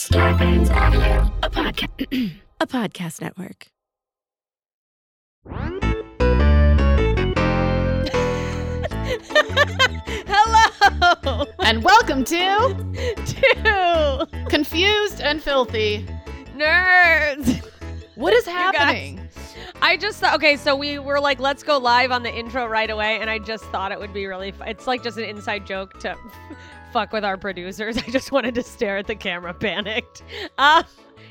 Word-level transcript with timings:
Starburns 0.00 0.68
Audio, 0.70 1.32
a 1.42 1.48
podcast, 1.48 2.32
a 2.60 2.66
podcast 2.66 3.22
network. 3.22 3.68
Hello 10.28 11.44
And 11.60 11.82
welcome 11.84 12.24
to 12.24 12.34
to 13.26 14.28
Confused 14.48 15.20
and 15.20 15.42
Filthy. 15.42 16.06
nerds. 16.56 17.64
What 18.14 18.32
is 18.32 18.46
happening? 18.46 19.20
I 19.82 19.96
just 19.96 20.18
thought, 20.20 20.34
okay, 20.36 20.56
so 20.56 20.74
we 20.74 20.98
were 20.98 21.20
like, 21.20 21.38
let's 21.38 21.62
go 21.62 21.78
live 21.78 22.10
on 22.10 22.22
the 22.22 22.34
intro 22.34 22.66
right 22.66 22.88
away, 22.88 23.18
and 23.20 23.28
I 23.28 23.38
just 23.38 23.64
thought 23.66 23.92
it 23.92 23.98
would 23.98 24.12
be 24.14 24.26
really. 24.26 24.52
Fu- 24.52 24.64
it's 24.64 24.86
like 24.86 25.02
just 25.02 25.18
an 25.18 25.24
inside 25.24 25.66
joke 25.66 25.98
to 26.00 26.16
fuck 26.92 27.12
with 27.12 27.24
our 27.24 27.36
producers. 27.36 27.96
I 28.06 28.10
just 28.10 28.32
wanted 28.32 28.54
to 28.56 28.62
stare 28.62 28.98
at 28.98 29.06
the 29.06 29.14
camera, 29.14 29.54
panicked. 29.54 30.22
Uh, 30.58 30.82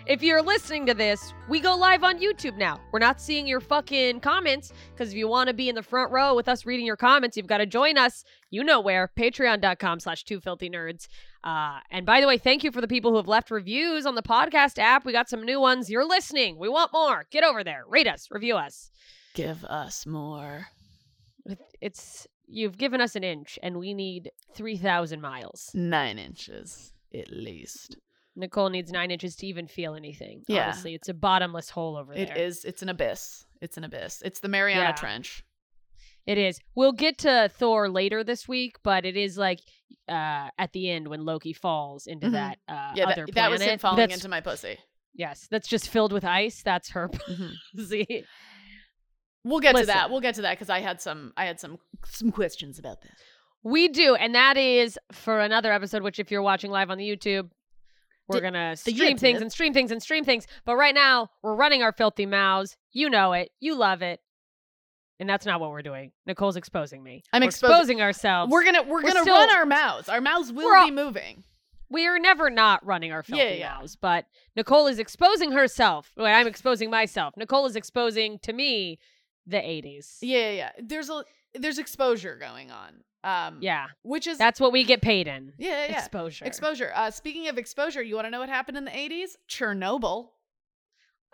if 0.08 0.22
you're 0.22 0.42
listening 0.42 0.86
to 0.86 0.94
this, 0.94 1.34
we 1.50 1.59
go 1.59 1.76
live 1.76 2.04
on 2.04 2.20
YouTube 2.20 2.58
now. 2.58 2.80
We're 2.91 3.00
not 3.00 3.20
seeing 3.20 3.48
your 3.48 3.59
fucking 3.59 4.20
comments 4.20 4.72
because 4.91 5.09
if 5.09 5.16
you 5.16 5.28
want 5.28 5.48
to 5.48 5.54
be 5.54 5.68
in 5.68 5.73
the 5.73 5.81
front 5.81 6.12
row 6.12 6.36
with 6.36 6.48
us 6.48 6.66
reading 6.66 6.86
your 6.86 6.95
comments, 6.95 7.36
you've 7.36 7.48
got 7.48 7.58
to 7.58 7.66
join 7.66 7.98
us. 7.98 8.23
You 8.52 8.64
know 8.64 8.80
where? 8.81 9.12
Patreon.com 9.18 10.00
slash 10.00 10.23
two 10.23 10.40
filthy 10.40 10.70
nerds. 10.70 11.08
Uh, 11.44 11.80
and 11.90 12.06
by 12.06 12.22
the 12.22 12.28
way, 12.28 12.38
thank 12.38 12.64
you 12.64 12.72
for 12.72 12.81
the 12.81 12.88
people 12.88 13.12
who 13.12 13.17
have 13.17 13.28
left 13.28 13.50
reviews 13.50 14.06
on 14.06 14.14
the 14.14 14.22
podcast 14.22 14.78
app. 14.78 15.06
We 15.06 15.12
got 15.12 15.30
some 15.30 15.44
new 15.44 15.59
ones. 15.59 15.90
You're 15.90 16.08
listening. 16.08 16.59
We 16.59 16.70
want 16.70 16.94
more. 16.94 17.26
Get 17.31 17.44
over 17.44 17.64
there. 17.64 17.84
Rate 17.88 18.08
us. 18.08 18.28
Review 18.30 18.56
us. 18.56 18.92
Give 19.34 19.64
us 19.66 20.06
more. 20.06 20.67
It's 21.81 22.28
you've 22.48 22.77
given 22.77 23.02
us 23.02 23.16
an 23.16 23.23
inch, 23.23 23.58
and 23.63 23.77
we 23.77 23.94
need 23.94 24.31
three 24.53 24.77
thousand 24.77 25.22
miles. 25.22 25.72
Nine 25.73 26.17
inches, 26.20 26.94
at 27.13 27.31
least. 27.31 27.98
Nicole 28.36 28.70
needs 28.70 28.91
nine 28.91 29.12
inches 29.12 29.36
to 29.38 29.48
even 29.48 29.66
feel 29.67 29.95
anything. 29.95 30.44
Yeah. 30.48 30.66
Honestly, 30.66 30.94
it's 30.94 31.08
a 31.08 31.13
bottomless 31.13 31.70
hole 31.70 31.95
over 31.95 32.12
It 32.13 32.27
there. 32.27 32.38
is. 32.38 32.66
It's 32.66 32.81
an 32.81 32.89
abyss. 32.89 33.45
It's 33.61 33.78
an 33.78 33.86
abyss. 33.86 34.22
It's 34.25 34.42
the 34.42 34.50
Mariana 34.50 34.81
Yeah. 34.81 34.92
Trench. 34.92 35.44
It 36.25 36.38
is. 36.38 36.59
We'll 36.75 36.92
get 36.92 37.20
to 37.20 37.50
Thor 37.53 37.88
later 37.88 38.23
this 38.23 38.48
week, 38.48 38.77
but 38.83 39.05
it 39.05 39.16
is 39.16 39.38
like 39.38 39.59
uh 40.09 40.50
at 40.58 40.73
the 40.73 40.89
end 40.89 41.08
when 41.08 41.23
Loki 41.23 41.53
falls 41.53 42.08
into 42.08 42.27
Mhm. 42.27 42.31
that 42.33 42.58
uh 42.67 42.92
Yeah, 42.95 43.05
other 43.09 43.25
that, 43.27 43.36
that 43.36 43.52
was 43.52 43.61
him 43.61 43.80
falling 43.80 43.98
That's- 43.98 44.17
into 44.17 44.27
my 44.27 44.42
pussy. 44.42 44.77
Yes, 45.14 45.48
that's 45.50 45.67
just 45.70 45.88
filled 45.88 46.11
with 46.11 46.25
ice. 46.25 46.61
That's 46.61 46.89
her 46.89 47.08
Mhm. 47.08 47.53
pussy. 47.75 48.25
We'll 49.46 49.60
get 49.62 49.76
to 49.78 49.86
that. 49.86 50.10
We'll 50.10 50.20
get 50.22 50.36
to 50.36 50.42
that 50.42 50.52
because 50.58 50.70
I 50.70 50.80
had 50.82 51.00
some. 51.02 51.32
I 51.38 51.46
had 51.46 51.60
some 51.60 51.78
some 52.06 52.32
questions 52.32 52.78
about 52.80 53.02
that. 53.04 53.12
We 53.64 53.88
do, 53.88 54.16
and 54.16 54.36
that 54.36 54.58
is 54.58 55.00
for 55.12 55.40
another 55.40 55.72
episode. 55.72 56.04
Which, 56.04 56.20
if 56.20 56.32
you're 56.32 56.42
watching 56.42 56.72
live 56.72 56.90
on 56.92 56.98
the 56.98 57.08
YouTube, 57.08 57.50
we're 58.28 58.38
The- 58.38 58.42
gonna 58.42 58.76
stream 58.76 59.18
things 59.18 59.42
and 59.42 59.52
stream 59.52 59.72
things 59.73 59.92
and 59.92 60.02
stream 60.02 60.26
things. 60.26 60.48
But 60.66 60.76
right 60.76 60.94
now, 60.96 61.30
we're 61.44 61.56
running 61.56 61.82
our 61.84 61.92
filthy 61.94 62.26
mouths. 62.26 62.76
You 62.92 63.10
know 63.10 63.34
it. 63.34 63.52
You 63.60 63.76
love 63.76 64.02
it. 64.02 64.20
And 65.20 65.30
that's 65.30 65.46
not 65.46 65.62
what 65.62 65.70
we're 65.70 65.82
doing. 65.82 66.12
Nicole's 66.26 66.58
exposing 66.58 67.02
me. 67.02 67.23
I'm 67.32 67.42
exposing- 67.42 67.73
exposing 67.76 68.02
ourselves. 68.02 68.52
We're 68.52 68.66
gonna 68.66 68.84
we're, 68.84 68.96
We're 68.96 69.02
gonna 69.04 69.22
still- 69.22 69.36
run 69.36 69.56
our 69.56 69.66
mouths. 69.66 70.10
Our 70.10 70.20
mouths 70.22 70.52
will 70.52 70.76
all- 70.76 70.86
be 70.86 70.92
moving. 70.92 71.44
we 71.90 72.06
are 72.08 72.20
never 72.20 72.50
not 72.50 72.86
running 72.86 73.12
our 73.14 73.22
filthy 73.23 73.44
Yeah, 73.44 73.52
yeah. 73.52 73.70
mouths, 73.76 73.96
but 73.96 74.26
Nicole 74.56 74.88
is 74.88 74.98
exposing 75.00 75.52
herself. 75.52 76.12
Wait, 76.18 76.34
I'm 76.34 76.48
exposing 76.48 76.90
myself. 76.90 77.36
Nicole 77.38 77.66
is 77.68 77.76
exposing 77.76 78.40
to 78.40 78.52
me 78.54 78.98
the 79.48 79.58
80s. 79.58 80.18
Yeah, 80.22 80.38
yeah, 80.38 80.52
yeah. 80.52 80.72
There's 80.84 81.10
a 81.10 81.24
there's 81.54 81.78
exposure 81.80 82.38
going 82.38 82.72
on. 82.72 82.96
Um, 83.24 83.58
Yeah, 83.62 83.88
which 84.04 84.28
is 84.28 84.38
that's 84.38 84.60
what 84.60 84.72
we 84.72 84.84
get 84.84 85.02
paid 85.02 85.28
in. 85.28 85.54
yeah, 85.58 85.70
yeah, 85.70 85.92
yeah. 85.92 85.98
Exposure. 86.00 86.46
Exposure. 86.46 86.92
Uh, 86.94 87.10
speaking 87.12 87.48
of 87.48 87.58
exposure, 87.58 88.02
you 88.04 88.16
want 88.16 88.26
to 88.28 88.30
know 88.32 88.40
what 88.40 88.50
happened 88.50 88.78
in 88.78 88.86
the 88.86 88.92
80s? 88.92 89.30
Chernobyl. 89.50 90.30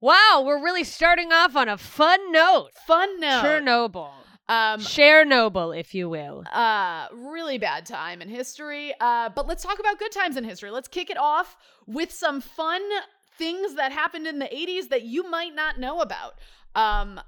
wow, 0.00 0.42
we're 0.46 0.62
really 0.62 0.84
starting 0.84 1.32
off 1.32 1.56
on 1.56 1.68
a 1.68 1.76
fun 1.76 2.32
note. 2.32 2.70
Fun 2.86 3.20
note. 3.20 3.42
Chernobyl. 3.44 4.10
Um, 4.48 4.80
Chernobyl, 4.80 5.78
if 5.78 5.94
you 5.94 6.08
will. 6.08 6.44
uh, 6.52 7.08
really 7.12 7.58
bad 7.58 7.84
time 7.84 8.22
in 8.22 8.28
history. 8.30 8.94
Uh, 8.98 9.28
but 9.34 9.46
let's 9.46 9.62
talk 9.62 9.78
about 9.78 9.98
good 9.98 10.12
times 10.12 10.36
in 10.38 10.44
history. 10.44 10.70
Let's 10.70 10.88
kick 10.88 11.10
it 11.10 11.18
off 11.18 11.56
with 11.86 12.10
some 12.10 12.40
fun 12.40 12.80
things 13.38 13.74
that 13.76 13.92
happened 13.92 14.26
in 14.26 14.38
the 14.38 14.46
80s 14.46 14.88
that 14.90 15.02
you 15.02 15.30
might 15.30 15.54
not 15.54 15.78
know 15.78 16.00
about. 16.00 16.38
Um, 16.74 17.20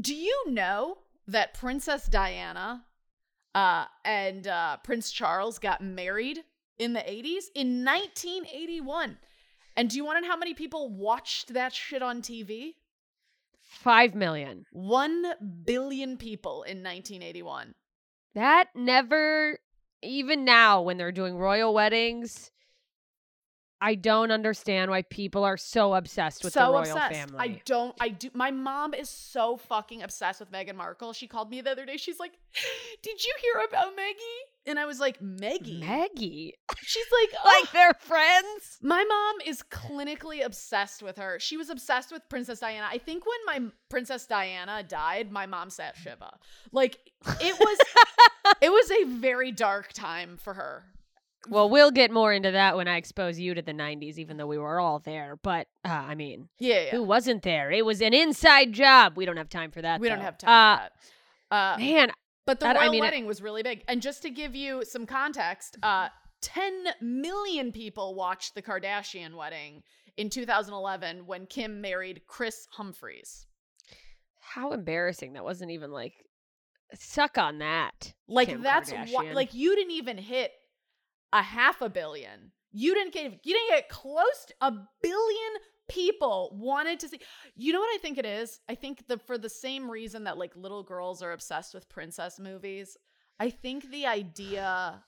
do 0.00 0.14
you 0.14 0.44
know 0.48 0.98
that 1.28 1.54
Princess 1.54 2.06
Diana 2.06 2.84
uh, 3.54 3.84
and 4.04 4.46
uh, 4.46 4.78
Prince 4.82 5.12
Charles 5.12 5.58
got 5.58 5.80
married 5.80 6.40
in 6.78 6.94
the 6.94 7.00
80s 7.00 7.44
in 7.54 7.84
1981? 7.84 9.18
And 9.76 9.88
do 9.88 9.96
you 9.96 10.04
want 10.04 10.18
to 10.18 10.22
know 10.22 10.28
how 10.28 10.36
many 10.36 10.54
people 10.54 10.90
watched 10.90 11.54
that 11.54 11.72
shit 11.72 12.02
on 12.02 12.22
TV? 12.22 12.74
Five 13.62 14.14
million. 14.14 14.66
One 14.72 15.24
billion 15.64 16.16
people 16.16 16.62
in 16.64 16.78
1981. 16.82 17.74
That 18.34 18.68
never, 18.74 19.58
even 20.02 20.44
now 20.44 20.82
when 20.82 20.96
they're 20.98 21.12
doing 21.12 21.36
royal 21.36 21.72
weddings, 21.72 22.50
I 23.82 23.96
don't 23.96 24.30
understand 24.30 24.92
why 24.92 25.02
people 25.02 25.42
are 25.42 25.56
so 25.56 25.94
obsessed 25.94 26.44
with 26.44 26.52
so 26.52 26.66
the 26.66 26.72
royal 26.72 26.82
obsessed. 26.82 27.12
family. 27.12 27.36
I 27.40 27.60
don't. 27.64 27.96
I 28.00 28.10
do. 28.10 28.30
My 28.32 28.52
mom 28.52 28.94
is 28.94 29.10
so 29.10 29.56
fucking 29.56 30.04
obsessed 30.04 30.38
with 30.38 30.52
Meghan 30.52 30.76
Markle. 30.76 31.12
She 31.12 31.26
called 31.26 31.50
me 31.50 31.60
the 31.62 31.72
other 31.72 31.84
day. 31.84 31.96
She's 31.96 32.20
like, 32.20 32.30
"Did 33.02 33.24
you 33.24 33.34
hear 33.42 33.64
about 33.68 33.96
Maggie?" 33.96 34.18
And 34.66 34.78
I 34.78 34.84
was 34.84 35.00
like, 35.00 35.20
"Maggie." 35.20 35.80
Maggie. 35.80 36.54
She's 36.80 37.06
like, 37.20 37.32
like 37.44 37.64
"Oh." 37.64 37.68
they're 37.72 37.94
friends. 37.94 38.78
My 38.82 39.02
mom 39.02 39.34
is 39.44 39.64
clinically 39.68 40.46
obsessed 40.46 41.02
with 41.02 41.18
her. 41.18 41.40
She 41.40 41.56
was 41.56 41.68
obsessed 41.68 42.12
with 42.12 42.22
Princess 42.28 42.60
Diana. 42.60 42.86
I 42.88 42.98
think 42.98 43.24
when 43.26 43.62
my 43.64 43.72
Princess 43.90 44.26
Diana 44.26 44.84
died, 44.84 45.32
my 45.32 45.46
mom 45.46 45.70
sat 45.70 45.96
Shiva. 45.96 46.38
Like 46.70 47.00
it 47.40 47.58
was, 47.58 47.78
it 48.62 48.70
was 48.70 48.90
a 48.92 49.04
very 49.18 49.50
dark 49.50 49.92
time 49.92 50.36
for 50.40 50.54
her. 50.54 50.84
Well, 51.48 51.68
we'll 51.68 51.90
get 51.90 52.10
more 52.10 52.32
into 52.32 52.52
that 52.52 52.76
when 52.76 52.86
I 52.88 52.96
expose 52.96 53.38
you 53.38 53.54
to 53.54 53.62
the 53.62 53.72
90s, 53.72 54.16
even 54.18 54.36
though 54.36 54.46
we 54.46 54.58
were 54.58 54.78
all 54.78 55.00
there. 55.00 55.36
But, 55.42 55.66
uh, 55.84 55.88
I 55.88 56.14
mean, 56.14 56.48
Yeah, 56.58 56.82
yeah. 56.84 56.90
who 56.92 57.02
wasn't 57.02 57.42
there? 57.42 57.70
It 57.72 57.84
was 57.84 58.00
an 58.00 58.14
inside 58.14 58.72
job. 58.72 59.16
We 59.16 59.24
don't 59.26 59.36
have 59.38 59.48
time 59.48 59.70
for 59.72 59.82
that. 59.82 60.00
we 60.00 60.08
don't 60.08 60.20
have 60.20 60.38
time 60.38 60.50
Uh, 60.50 60.76
for 60.76 60.90
that. 61.50 61.56
Uh, 61.56 61.78
Man, 61.78 62.12
But 62.44 62.58
the 62.60 62.66
That- 62.66 62.76
I 62.76 62.80
royal 62.80 62.92
mean, 62.92 63.02
it- 63.02 63.06
wedding 63.06 63.26
was 63.26 63.40
really 63.42 63.62
big. 63.62 63.84
And 63.86 64.02
just 64.02 64.22
to 64.22 64.30
give 64.30 64.54
you 64.56 64.84
some 64.84 65.06
context, 65.06 65.76
uh, 65.82 66.08
10 66.40 66.88
million 67.00 67.70
people 67.70 68.14
watched 68.16 68.54
the 68.56 68.62
Kardashian 68.62 69.36
wedding 69.36 69.82
in 70.16 70.28
2011 70.28 71.24
when 71.26 71.46
Kim 71.46 71.80
married 71.80 72.22
Kris 72.26 72.66
Humphries. 72.72 73.46
how 74.54 74.72
embarrassing. 74.72 75.34
That 75.34 75.44
wasn't 75.44 75.70
even 75.70 75.92
like, 75.92 76.14
suck 76.94 77.38
on 77.38 77.58
that. 77.58 78.12
Like 78.26 78.48
Kim 78.48 78.62
that's 78.62 78.90
why, 78.92 79.32
like 79.32 79.54
you 79.54 79.74
didn't 79.76 79.92
even 79.92 80.18
hit 80.18 80.52
a 81.32 81.42
half 81.42 81.80
a 81.82 81.88
billion. 81.88 82.52
You 82.72 82.94
didn't 82.94 83.12
get 83.12 83.24
you 83.44 83.54
didn't 83.54 83.68
get 83.70 83.88
close 83.88 84.46
to 84.48 84.54
a 84.60 84.72
billion 85.02 85.52
people 85.88 86.56
wanted 86.58 87.00
to 87.00 87.08
see. 87.08 87.20
You 87.54 87.72
know 87.72 87.80
what 87.80 87.94
I 87.94 87.98
think 87.98 88.18
it 88.18 88.24
is? 88.26 88.60
I 88.68 88.74
think 88.74 89.06
the 89.08 89.18
for 89.18 89.36
the 89.38 89.48
same 89.50 89.90
reason 89.90 90.24
that 90.24 90.38
like 90.38 90.56
little 90.56 90.82
girls 90.82 91.22
are 91.22 91.32
obsessed 91.32 91.74
with 91.74 91.88
princess 91.88 92.38
movies, 92.40 92.96
I 93.38 93.50
think 93.50 93.90
the 93.90 94.06
idea 94.06 95.02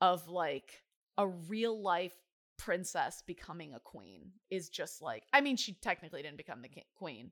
of 0.00 0.26
like 0.28 0.82
a 1.18 1.28
real 1.28 1.80
life 1.80 2.14
princess 2.58 3.22
becoming 3.26 3.74
a 3.74 3.80
queen 3.80 4.30
is 4.50 4.68
just 4.68 5.02
like 5.02 5.24
I 5.32 5.40
mean 5.40 5.56
she 5.56 5.74
technically 5.74 6.22
didn't 6.22 6.36
become 6.36 6.62
the 6.62 6.68
ki- 6.68 6.86
queen. 6.96 7.30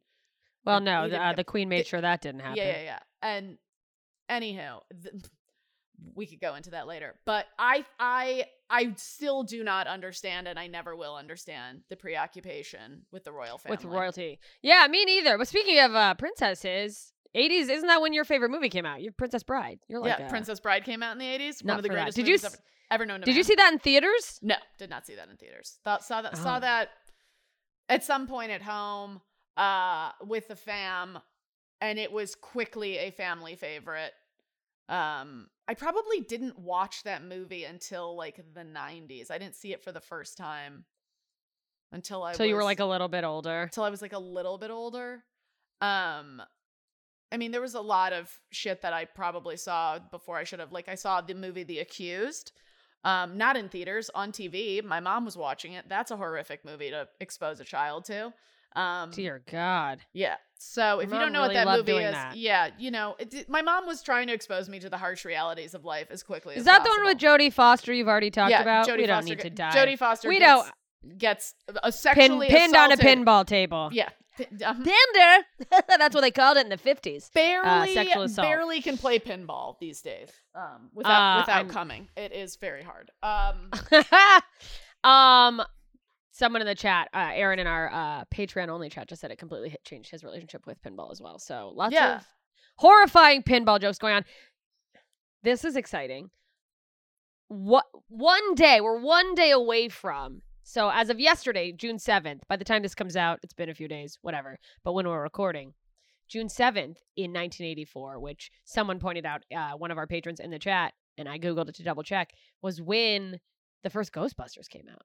Well, 0.64 0.76
Like, 0.76 0.84
no, 0.84 1.08
the, 1.08 1.20
uh, 1.22 1.32
the 1.34 1.44
queen 1.44 1.68
made 1.70 1.78
get- 1.78 1.86
sure 1.86 2.00
that 2.02 2.20
didn't 2.20 2.40
happen. 2.40 2.58
Yeah, 2.58 2.76
yeah, 2.76 2.82
yeah. 2.82 2.98
And 3.22 3.58
anywho, 4.28 4.80
th- 5.02 5.14
we 6.14 6.26
could 6.26 6.40
go 6.40 6.54
into 6.54 6.70
that 6.70 6.86
later. 6.86 7.14
But 7.24 7.46
I 7.58 7.84
I 7.98 8.44
I 8.68 8.92
still 8.96 9.42
do 9.42 9.62
not 9.64 9.86
understand 9.86 10.46
and 10.48 10.58
I 10.58 10.66
never 10.66 10.94
will 10.96 11.14
understand 11.16 11.82
the 11.88 11.96
preoccupation 11.96 13.02
with 13.12 13.24
the 13.24 13.32
royal 13.32 13.58
family. 13.58 13.76
With 13.76 13.84
royalty. 13.84 14.38
Yeah, 14.62 14.86
me 14.88 15.04
neither. 15.04 15.36
But 15.38 15.48
speaking 15.48 15.78
of 15.80 15.94
uh, 15.94 16.14
princesses, 16.14 17.12
80s, 17.36 17.68
isn't 17.70 17.86
that 17.88 18.00
when 18.00 18.12
your 18.12 18.24
favorite 18.24 18.50
movie 18.50 18.68
came 18.68 18.86
out? 18.86 19.02
Your 19.02 19.12
Princess 19.12 19.42
Bride. 19.42 19.78
You're 19.88 20.00
like, 20.00 20.18
yeah, 20.18 20.26
a- 20.26 20.30
Princess 20.30 20.58
Bride 20.60 20.84
came 20.84 21.02
out 21.02 21.12
in 21.12 21.18
the 21.18 21.24
80s. 21.26 21.64
Not 21.64 21.72
One 21.74 21.78
of 21.78 21.82
the 21.84 21.88
that. 21.88 21.94
greatest 21.94 22.16
Did 22.16 22.26
you 22.28 22.32
movies 22.34 22.44
s- 22.44 22.54
ever, 22.54 22.62
ever 22.92 23.06
known 23.06 23.20
to 23.20 23.24
Did 23.26 23.36
you 23.36 23.42
see 23.44 23.54
that 23.56 23.72
in 23.72 23.78
theaters? 23.78 24.38
No, 24.42 24.56
did 24.78 24.90
not 24.90 25.06
see 25.06 25.14
that 25.16 25.28
in 25.28 25.36
theaters. 25.36 25.78
Thought 25.84 26.04
saw 26.04 26.22
that 26.22 26.36
saw 26.36 26.56
Oh. 26.56 26.60
that 26.60 26.88
at 27.88 28.02
some 28.04 28.26
point 28.26 28.50
at 28.52 28.62
home 28.62 29.20
uh 29.56 30.12
with 30.24 30.48
the 30.48 30.56
fam 30.56 31.18
and 31.80 31.98
it 31.98 32.12
was 32.12 32.34
quickly 32.34 32.98
a 32.98 33.10
family 33.10 33.54
favorite. 33.56 34.12
Um 34.88 35.48
I 35.70 35.74
probably 35.74 36.18
didn't 36.20 36.58
watch 36.58 37.04
that 37.04 37.22
movie 37.22 37.62
until 37.62 38.16
like 38.16 38.40
the 38.54 38.62
90s. 38.62 39.30
I 39.30 39.38
didn't 39.38 39.54
see 39.54 39.72
it 39.72 39.84
for 39.84 39.92
the 39.92 40.00
first 40.00 40.36
time 40.36 40.84
until 41.92 42.24
I 42.24 42.32
So 42.32 42.42
you 42.42 42.56
were 42.56 42.64
like 42.64 42.80
a 42.80 42.84
little 42.84 43.06
bit 43.06 43.22
older. 43.22 43.62
until 43.62 43.84
I 43.84 43.90
was 43.90 44.02
like 44.02 44.12
a 44.12 44.18
little 44.18 44.58
bit 44.58 44.72
older. 44.72 45.22
Um 45.80 46.42
I 47.30 47.36
mean 47.36 47.52
there 47.52 47.60
was 47.60 47.76
a 47.76 47.80
lot 47.80 48.12
of 48.12 48.40
shit 48.50 48.82
that 48.82 48.92
I 48.92 49.04
probably 49.04 49.56
saw 49.56 50.00
before 50.10 50.36
I 50.36 50.42
should 50.42 50.58
have 50.58 50.72
like 50.72 50.88
I 50.88 50.96
saw 50.96 51.20
the 51.20 51.34
movie 51.34 51.62
The 51.62 51.78
Accused 51.78 52.50
Um, 53.04 53.38
not 53.38 53.56
in 53.56 53.68
theaters, 53.68 54.10
on 54.12 54.32
TV. 54.32 54.82
My 54.82 54.98
mom 54.98 55.24
was 55.24 55.36
watching 55.36 55.74
it. 55.74 55.88
That's 55.88 56.10
a 56.10 56.16
horrific 56.16 56.64
movie 56.64 56.90
to 56.90 57.06
expose 57.20 57.60
a 57.60 57.64
child 57.64 58.06
to. 58.06 58.32
Um, 58.76 59.10
Dear 59.10 59.42
God. 59.50 60.00
yeah. 60.12 60.36
So 60.62 61.00
if 61.00 61.08
Your 61.08 61.18
you 61.18 61.24
don't 61.24 61.32
know 61.32 61.42
really 61.42 61.54
what 61.56 61.64
that 61.64 61.76
movie 61.78 62.04
is, 62.04 62.12
that. 62.12 62.36
yeah, 62.36 62.68
you 62.78 62.90
know, 62.90 63.16
it, 63.18 63.48
my 63.48 63.62
mom 63.62 63.86
was 63.86 64.02
trying 64.02 64.26
to 64.26 64.34
expose 64.34 64.68
me 64.68 64.78
to 64.80 64.90
the 64.90 64.98
harsh 64.98 65.24
realities 65.24 65.74
of 65.74 65.84
life 65.86 66.08
as 66.10 66.22
quickly 66.22 66.54
Is 66.54 66.60
as 66.60 66.64
that 66.66 66.84
the 66.84 66.90
one 66.90 67.04
with. 67.06 67.18
Jodie 67.18 67.50
Foster 67.52 67.92
you've 67.94 68.08
already 68.08 68.30
talked 68.30 68.50
yeah, 68.50 68.60
about? 68.60 68.86
Jodie 68.86 68.98
we 68.98 69.06
don't 69.06 69.16
Foster 69.22 69.34
need 69.34 69.38
ge- 69.38 69.42
to 69.44 69.50
die. 69.50 69.70
Jodie 69.72 69.98
Foster 69.98 70.28
we 70.28 70.38
gets, 70.38 70.70
don't 71.02 71.18
gets 71.18 71.54
a 71.68 71.80
pin, 71.84 71.92
sexually 71.92 72.48
pinned 72.48 72.76
on 72.76 72.92
a 72.92 72.96
pinball 72.98 73.46
table. 73.46 73.88
Yeah. 73.90 74.10
P- 74.36 74.46
um, 74.64 74.84
Pinder. 74.84 75.46
That's 75.88 76.14
what 76.14 76.20
they 76.20 76.30
called 76.30 76.58
it 76.58 76.64
in 76.66 76.68
the 76.68 76.76
50s. 76.76 77.32
barely 77.32 77.94
sexual 77.94 78.22
assault. 78.24 78.46
barely 78.46 78.80
can 78.82 78.96
play 78.98 79.18
pinball 79.18 79.78
these 79.80 80.02
days 80.02 80.28
um, 80.54 80.90
without 80.94 81.38
Uh, 81.38 81.40
without 81.42 81.56
I'm- 81.56 81.68
coming. 81.70 82.08
It 82.18 82.32
is 82.32 82.56
very 82.56 82.82
hard. 82.82 83.10
Um, 83.22 83.70
um, 85.10 85.62
someone 86.32 86.60
in 86.62 86.66
the 86.66 86.74
chat, 86.74 87.08
uh, 87.14 87.30
Aaron 87.32 87.58
in 87.58 87.66
our 87.66 87.90
uh, 87.92 88.24
Patreon 88.34 88.68
only 88.68 88.88
chat, 88.88 89.08
just 89.08 89.20
said 89.20 89.30
it 89.30 89.38
completely 89.38 89.68
hit, 89.70 89.84
changed 89.84 90.10
his 90.10 90.22
relationship 90.24 90.66
with 90.66 90.80
pinball 90.82 91.10
as 91.10 91.20
well. 91.20 91.38
So 91.38 91.72
lots 91.74 91.92
Yeah. 91.92 92.16
of 92.16 92.26
horrifying 92.76 93.42
pinball 93.42 93.80
jokes 93.80 93.98
going 93.98 94.14
on. 94.14 94.24
This 95.42 95.64
is 95.64 95.76
exciting. 95.76 96.30
What 97.48 97.86
one 98.08 98.54
day 98.54 98.80
we're 98.80 99.00
one 99.00 99.34
day 99.34 99.50
away 99.50 99.88
from. 99.88 100.42
So 100.62 100.88
as 100.90 101.10
of 101.10 101.18
yesterday, 101.18 101.72
June 101.72 101.98
seventh. 101.98 102.42
By 102.48 102.56
the 102.56 102.64
time 102.64 102.82
this 102.82 102.94
comes 102.94 103.16
out, 103.16 103.40
it's 103.42 103.54
been 103.54 103.70
a 103.70 103.74
few 103.74 103.88
days, 103.88 104.18
whatever. 104.22 104.58
But 104.84 104.92
when 104.92 105.08
we're 105.08 105.20
recording, 105.22 105.74
June 106.28 106.48
seventh 106.48 106.98
in 107.16 107.32
1984, 107.32 108.20
which 108.20 108.52
someone 108.64 109.00
pointed 109.00 109.26
out, 109.26 109.42
uh, 109.54 109.72
one 109.72 109.90
of 109.90 109.98
our 109.98 110.06
patrons 110.06 110.38
in 110.38 110.50
the 110.50 110.60
chat, 110.60 110.94
and 111.18 111.28
I 111.28 111.38
googled 111.40 111.68
it 111.68 111.74
to 111.76 111.82
double 111.82 112.04
check, 112.04 112.30
was 112.62 112.80
when 112.80 113.40
the 113.82 113.90
first 113.90 114.12
Ghostbusters 114.12 114.68
came 114.68 114.86
out. 114.88 115.02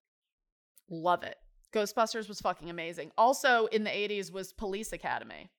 Love 0.90 1.24
it. 1.24 1.36
Ghostbusters 1.74 2.28
was 2.28 2.40
fucking 2.40 2.70
amazing. 2.70 3.12
Also 3.18 3.66
in 3.68 3.84
the 3.84 3.90
80s 3.90 4.32
was 4.32 4.54
Police 4.54 4.94
Academy. 4.94 5.50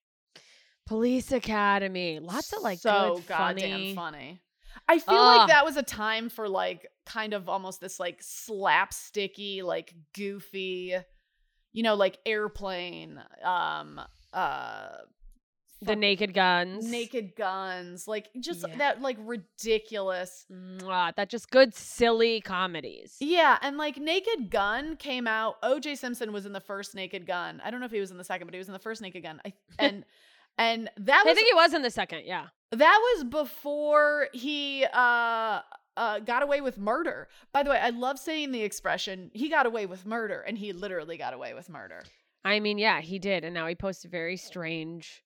Police 0.86 1.32
Academy, 1.32 2.20
lots 2.20 2.52
of 2.52 2.62
like 2.62 2.78
so 2.78 3.16
good, 3.16 3.26
goddamn 3.26 3.70
funny. 3.70 3.94
funny. 3.94 4.40
I 4.88 4.98
feel 4.98 5.14
Ugh. 5.16 5.38
like 5.38 5.48
that 5.48 5.64
was 5.64 5.76
a 5.76 5.82
time 5.82 6.28
for 6.28 6.48
like 6.48 6.86
kind 7.04 7.34
of 7.34 7.48
almost 7.48 7.80
this 7.80 7.98
like 7.98 8.20
slapsticky, 8.20 9.62
like 9.62 9.92
goofy, 10.14 10.94
you 11.72 11.82
know, 11.82 11.94
like 11.94 12.18
airplane, 12.24 13.20
um, 13.42 14.00
uh, 14.32 14.88
The 15.82 15.94
Naked 15.94 16.32
Guns, 16.32 16.90
naked 16.90 17.36
guns, 17.36 18.08
like 18.08 18.28
just 18.40 18.66
Yeah. 18.66 18.76
that 18.76 19.02
like 19.02 19.18
ridiculous. 19.20 20.46
Mwah, 20.50 21.14
that 21.16 21.28
just 21.28 21.50
good 21.50 21.74
silly 21.74 22.40
comedies. 22.40 23.16
Yeah, 23.20 23.58
and 23.60 23.76
like 23.76 23.98
Naked 23.98 24.50
Gun 24.50 24.96
came 24.96 25.26
out. 25.26 25.60
OJ 25.62 25.96
Simpson 25.98 26.32
was 26.32 26.46
in 26.46 26.52
the 26.52 26.60
first 26.60 26.94
Naked 26.94 27.26
Gun. 27.26 27.60
I 27.64 27.70
don't 27.70 27.80
know 27.80 27.86
if 27.86 27.92
he 27.92 28.00
was 28.00 28.10
in 28.10 28.16
the 28.18 28.24
second, 28.24 28.46
but 28.46 28.54
he 28.54 28.58
was 28.58 28.68
in 28.68 28.72
the 28.72 28.78
first 28.78 29.02
Naked 29.02 29.22
Gun. 29.22 29.40
I, 29.44 29.52
and 29.78 30.04
and 30.58 30.90
that 30.96 31.24
I 31.26 31.34
think 31.34 31.46
he 31.48 31.54
was 31.54 31.74
in 31.74 31.82
the 31.82 31.90
second. 31.90 32.22
Yeah. 32.24 32.46
that 32.72 32.98
was 33.14 33.24
before 33.24 34.28
he 34.32 34.86
uh 34.92 35.60
uh 35.98 36.18
got 36.20 36.42
away 36.42 36.60
with 36.62 36.78
murder. 36.78 37.28
By 37.52 37.62
the 37.62 37.70
way, 37.70 37.78
I 37.78 37.90
love 37.90 38.18
saying 38.18 38.52
the 38.52 38.62
expression 38.62 39.30
he 39.34 39.48
got 39.50 39.66
away 39.66 39.84
with 39.86 40.06
murder 40.06 40.40
and 40.40 40.56
he 40.56 40.72
literally 40.72 41.18
got 41.18 41.34
away 41.34 41.52
with 41.54 41.68
murder. 41.68 42.02
I 42.44 42.60
mean, 42.60 42.78
yeah, 42.78 43.00
he 43.00 43.18
did, 43.18 43.44
and 43.44 43.52
now 43.52 43.66
he 43.66 43.74
posts 43.74 44.04
very 44.04 44.36
strange 44.36 45.22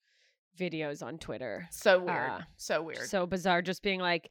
videos 0.58 1.02
on 1.02 1.19
Twitter. 1.19 1.67
So 1.70 1.99
weird. 2.00 2.31
Uh, 2.31 2.41
so 2.56 2.82
weird. 2.82 3.08
So 3.08 3.26
bizarre, 3.26 3.62
just 3.62 3.82
being 3.82 4.00
like, 4.00 4.31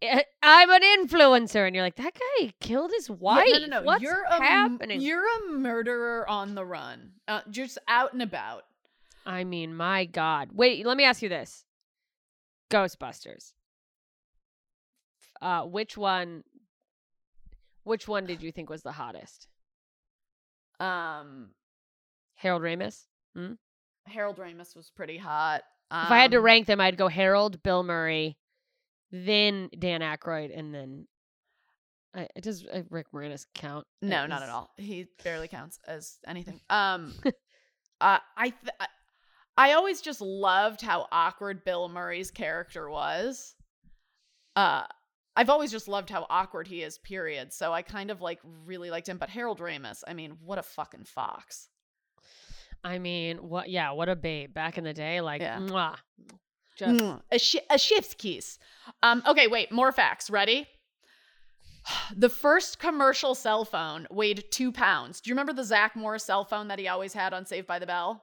"Eh, 0.00 0.22
"I'm 0.42 0.70
an 0.70 0.82
influencer," 0.82 1.66
and 1.66 1.74
you're 1.74 1.84
like, 1.84 1.96
"That 1.96 2.14
guy 2.14 2.52
killed 2.60 2.90
his 2.92 3.08
Yeah, 3.08 3.14
wife. 3.16 3.48
no, 3.52 3.58
no, 3.58 3.66
no. 3.66 3.82
What's 3.82 4.02
you're 4.02 4.22
a, 4.24 4.42
happening?" 4.42 5.00
You're 5.00 5.24
a 5.24 5.52
murderer 5.52 6.28
on 6.28 6.54
the 6.54 6.64
run. 6.64 7.12
Uh, 7.28 7.40
just 7.50 7.78
out 7.88 8.12
and 8.12 8.22
about. 8.22 8.64
I 9.24 9.44
mean, 9.44 9.74
my 9.76 10.04
God. 10.04 10.50
Wait, 10.52 10.84
let 10.84 10.96
me 10.96 11.04
ask 11.04 11.22
you 11.22 11.28
this: 11.28 11.64
Ghostbusters. 12.70 13.52
Uh, 15.40 15.62
which 15.62 15.96
one? 15.96 16.44
Which 17.84 18.06
one 18.06 18.26
did 18.26 18.42
you 18.42 18.52
think 18.52 18.70
was 18.70 18.82
the 18.82 18.92
hottest? 18.92 19.48
Um 20.80 21.50
Harold 22.34 22.62
Ramis. 22.62 23.06
Harold 24.06 24.36
Ramis 24.38 24.74
was 24.76 24.90
pretty 24.90 25.16
hot. 25.18 25.62
if 25.90 26.10
I 26.10 26.18
had 26.18 26.30
to 26.32 26.38
Um, 26.38 26.44
rank 26.44 26.66
them, 26.66 26.80
I'd 26.80 26.96
go 26.96 27.08
Harold, 27.08 27.62
Bill 27.62 27.82
Murray, 27.82 28.36
then 29.10 29.68
Dan 29.78 30.00
Aykroyd, 30.00 30.56
and 30.56 30.74
then. 30.74 31.06
I, 32.14 32.28
it 32.36 32.42
does 32.42 32.66
uh, 32.66 32.82
Rick 32.90 33.06
Moranis 33.14 33.46
count? 33.54 33.86
No, 34.02 34.26
not 34.26 34.42
at 34.42 34.50
all. 34.50 34.70
He 34.76 35.06
barely 35.24 35.48
counts 35.48 35.78
as 35.86 36.18
anything. 36.26 36.60
Um, 36.70 37.14
uh, 38.02 38.18
I, 38.36 38.50
th- 38.50 38.74
I 38.78 38.86
I 39.56 39.72
always 39.72 40.00
just 40.02 40.20
loved 40.20 40.80
how 40.82 41.06
awkward 41.12 41.64
Bill 41.64 41.88
Murray's 41.88 42.30
character 42.30 42.90
was. 42.90 43.54
Uh, 44.56 44.84
I've 45.36 45.48
always 45.48 45.70
just 45.70 45.88
loved 45.88 46.10
how 46.10 46.26
awkward 46.28 46.66
he 46.66 46.82
is. 46.82 46.98
Period. 46.98 47.52
So 47.52 47.72
I 47.72 47.80
kind 47.82 48.10
of 48.10 48.20
like 48.20 48.40
really 48.66 48.90
liked 48.90 49.08
him. 49.08 49.16
But 49.18 49.30
Harold 49.30 49.60
Ramis, 49.60 50.02
I 50.06 50.12
mean, 50.12 50.36
what 50.44 50.58
a 50.58 50.62
fucking 50.62 51.04
fox. 51.04 51.68
I 52.84 52.98
mean, 52.98 53.36
what? 53.48 53.68
Yeah, 53.70 53.92
what 53.92 54.08
a 54.08 54.16
babe 54.16 54.52
back 54.52 54.76
in 54.78 54.84
the 54.84 54.92
day. 54.94 55.20
Like, 55.20 55.40
Yeah. 55.40 55.58
mwah. 55.58 55.96
Just 56.76 57.00
Mm, 57.02 57.22
a, 57.30 57.38
shi 57.38 57.60
a 57.70 57.78
shift's 57.78 58.14
kiss. 58.14 58.58
Um, 59.02 59.22
okay, 59.26 59.46
wait, 59.46 59.70
more 59.70 59.92
facts. 59.92 60.30
Ready? 60.30 60.66
The 62.16 62.28
first 62.28 62.78
commercial 62.78 63.34
cell 63.34 63.64
phone 63.64 64.06
weighed 64.10 64.44
two 64.50 64.72
pounds. 64.72 65.20
Do 65.20 65.30
you 65.30 65.34
remember 65.34 65.52
the 65.52 65.64
Zach 65.64 65.94
Morris 65.96 66.24
cell 66.24 66.44
phone 66.44 66.68
that 66.68 66.78
he 66.78 66.88
always 66.88 67.12
had 67.12 67.32
on 67.34 67.44
Saved 67.46 67.66
by 67.66 67.78
the 67.78 67.86
Bell? 67.86 68.22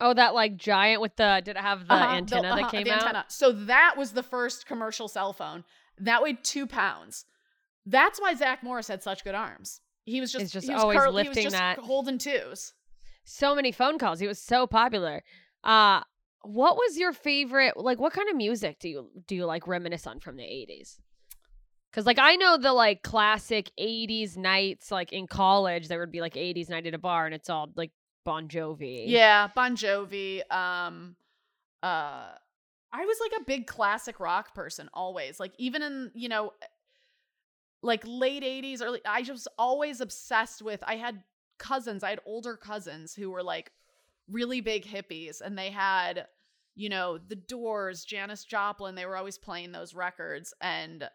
oh, 0.00 0.14
that 0.14 0.32
like 0.34 0.56
giant 0.56 1.00
with 1.00 1.16
the. 1.16 1.42
Did 1.44 1.56
it 1.56 1.60
have 1.62 1.88
the 1.88 1.94
Uh-huh, 1.94 2.14
antenna 2.14 2.48
uh-huh, 2.48 2.56
that 2.62 2.70
came 2.70 2.84
the 2.84 2.90
out? 2.92 3.00
antenna. 3.02 3.24
So 3.28 3.50
that 3.52 3.94
was 3.96 4.12
the 4.12 4.22
first 4.22 4.64
commercial 4.66 5.08
cell 5.08 5.32
phone. 5.32 5.64
That 5.98 6.22
weighed 6.22 6.44
two 6.44 6.66
pounds. 6.68 7.24
That's 7.84 8.20
why 8.20 8.34
Zach 8.34 8.62
Morris 8.62 8.86
had 8.88 9.02
such 9.02 9.24
good 9.24 9.34
arms. 9.34 9.80
He 10.04 10.20
was 10.20 10.30
just, 10.30 10.42
He's 10.42 10.52
just 10.52 10.66
he 10.68 10.72
was 10.72 10.80
always 10.82 10.98
curl- 11.00 11.12
he 11.12 11.16
was 11.18 11.26
lifting 11.28 11.42
just 11.44 11.56
that. 11.56 11.78
holding 11.78 12.18
twos. 12.18 12.74
So 13.28 13.54
many 13.54 13.72
phone 13.72 13.98
calls. 13.98 14.20
He 14.20 14.26
was 14.26 14.38
so 14.38 14.66
popular. 14.66 15.22
Uh 15.64 16.02
what 16.42 16.76
was 16.76 16.96
your 16.96 17.12
favorite 17.12 17.76
like 17.76 17.98
what 17.98 18.12
kind 18.12 18.28
of 18.28 18.36
music 18.36 18.78
do 18.78 18.88
you 18.88 19.10
do 19.26 19.34
you 19.34 19.44
like 19.44 19.66
reminisce 19.66 20.06
on 20.06 20.20
from 20.20 20.36
the 20.36 20.44
80s? 20.44 20.98
Cuz 21.92 22.06
like 22.06 22.18
I 22.18 22.36
know 22.36 22.56
the 22.56 22.72
like 22.72 23.02
classic 23.02 23.70
80s 23.78 24.36
nights 24.36 24.90
like 24.90 25.12
in 25.12 25.26
college 25.26 25.88
there 25.88 25.98
would 25.98 26.12
be 26.12 26.20
like 26.20 26.34
80s 26.34 26.68
night 26.68 26.86
at 26.86 26.94
a 26.94 26.98
bar 26.98 27.26
and 27.26 27.34
it's 27.34 27.50
all 27.50 27.70
like 27.76 27.90
Bon 28.28 28.46
Jovi. 28.46 29.04
Yeah, 29.06 29.48
Bon 29.54 29.74
Jovi. 29.74 30.42
Um, 30.52 31.16
uh, 31.82 32.28
I 32.92 33.04
was 33.06 33.16
like 33.22 33.40
a 33.40 33.44
big 33.44 33.66
classic 33.66 34.20
rock 34.20 34.54
person 34.54 34.90
always. 34.92 35.40
Like 35.40 35.54
even 35.56 35.82
in 35.82 36.10
you 36.14 36.28
know, 36.28 36.52
like 37.82 38.02
late 38.04 38.42
'80s, 38.42 38.82
early. 38.82 39.00
I 39.06 39.20
was 39.20 39.48
always 39.56 40.02
obsessed 40.02 40.60
with. 40.60 40.84
I 40.86 40.96
had 40.96 41.22
cousins. 41.58 42.02
I 42.02 42.10
had 42.10 42.20
older 42.26 42.56
cousins 42.56 43.14
who 43.14 43.30
were 43.30 43.42
like 43.42 43.70
really 44.30 44.60
big 44.60 44.84
hippies, 44.84 45.40
and 45.40 45.56
they 45.58 45.70
had 45.70 46.26
you 46.74 46.88
know 46.88 47.18
the 47.18 47.36
Doors, 47.36 48.04
Janis 48.04 48.44
Joplin. 48.44 48.94
They 48.94 49.06
were 49.06 49.16
always 49.16 49.38
playing 49.38 49.72
those 49.72 49.94
records, 49.94 50.54
and 50.60 51.08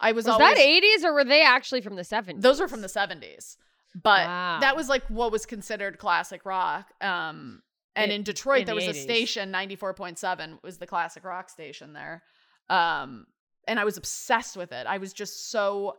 I 0.00 0.12
was, 0.12 0.24
Was 0.26 0.34
always 0.40 0.56
that 0.56 0.58
80s 0.58 1.04
or 1.04 1.12
were 1.14 1.24
they 1.24 1.42
actually 1.44 1.80
from 1.80 1.94
the 1.94 2.02
70s? 2.02 2.40
those 2.42 2.58
were 2.60 2.66
from 2.66 2.80
the 2.80 2.88
70s. 2.88 3.56
But 3.94 4.26
Wow. 4.26 4.58
that 4.60 4.74
was 4.74 4.88
like 4.88 5.04
what 5.08 5.30
was 5.30 5.46
considered 5.46 5.98
classic 5.98 6.44
rock. 6.44 6.88
Um 7.00 7.62
and 7.94 8.10
In- 8.10 8.16
in 8.16 8.22
Detroit 8.24 8.60
in 8.60 8.64
there 8.66 8.74
the 8.74 8.86
was 8.86 8.96
a 8.96 9.00
station 9.00 9.52
94.7 9.52 10.60
was 10.64 10.78
the 10.78 10.86
classic 10.88 11.22
rock 11.24 11.50
station 11.50 11.92
there. 11.92 12.24
Um 12.68 13.26
and 13.68 13.78
I 13.78 13.84
was 13.84 13.96
obsessed 13.96 14.56
with 14.56 14.72
it. 14.72 14.86
I 14.88 14.98
was 14.98 15.12
just 15.12 15.50
so 15.52 15.98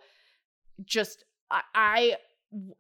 just 0.83 1.23
I 1.49 1.61
I, 1.73 2.17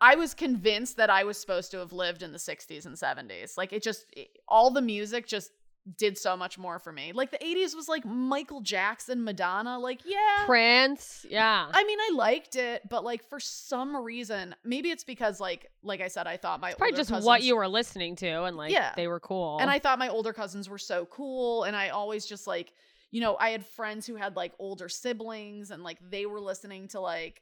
I 0.01 0.15
was 0.15 0.33
convinced 0.33 0.97
that 0.97 1.09
I 1.09 1.23
was 1.23 1.37
supposed 1.37 1.71
to 1.71 1.77
have 1.79 1.91
lived 1.93 2.21
in 2.23 2.31
the 2.31 2.37
60s 2.37 2.85
and 2.85 2.95
70s. 2.95 3.57
Like 3.57 3.73
it 3.73 3.83
just 3.83 4.05
it- 4.15 4.29
all 4.47 4.71
the 4.71 4.81
music 4.81 5.27
just 5.27 5.51
did 5.97 6.17
so 6.17 6.37
much 6.37 6.57
more 6.57 6.79
for 6.79 6.93
me. 6.93 7.11
Like 7.13 7.31
the 7.31 7.37
80s 7.39 7.75
was 7.75 7.89
like 7.89 8.05
Michael 8.05 8.61
Jackson, 8.61 9.23
Madonna, 9.23 9.77
like 9.79 9.99
yeah. 10.05 10.45
Prince. 10.45 11.25
Yeah. 11.29 11.67
I 11.73 11.83
mean, 11.83 11.99
I 11.99 12.11
liked 12.15 12.55
it, 12.55 12.83
but 12.89 13.03
like 13.03 13.27
for 13.27 13.39
some 13.39 13.97
reason, 13.97 14.55
maybe 14.63 14.91
it's 14.91 15.03
because 15.03 15.41
like 15.41 15.69
like 15.83 15.99
I 15.99 16.07
said, 16.07 16.25
I 16.25 16.37
thought 16.37 16.61
my 16.61 16.69
Probably 16.71 16.93
older 16.93 16.97
just 16.97 17.09
cousins, 17.09 17.25
what 17.25 17.43
you 17.43 17.55
were 17.57 17.67
listening 17.67 18.15
to 18.17 18.43
and 18.45 18.55
like 18.55 18.71
Yeah. 18.71 18.93
they 18.95 19.07
were 19.09 19.19
cool. 19.19 19.57
and 19.59 19.69
I 19.69 19.79
thought 19.79 19.99
my 19.99 20.07
older 20.07 20.31
cousins 20.31 20.69
were 20.69 20.77
so 20.77 21.05
cool, 21.07 21.63
and 21.63 21.75
I 21.75 21.89
always 21.89 22.25
just 22.25 22.47
like 22.47 22.71
you 23.11 23.19
know 23.19 23.35
I 23.37 23.49
had 23.49 23.65
friends 23.65 24.07
who 24.07 24.15
had 24.15 24.35
like 24.37 24.53
older 24.59 24.87
siblings, 24.87 25.69
and 25.71 25.83
like 25.83 25.97
they 26.09 26.25
were 26.25 26.39
listening 26.39 26.87
to 26.89 27.01
like 27.01 27.41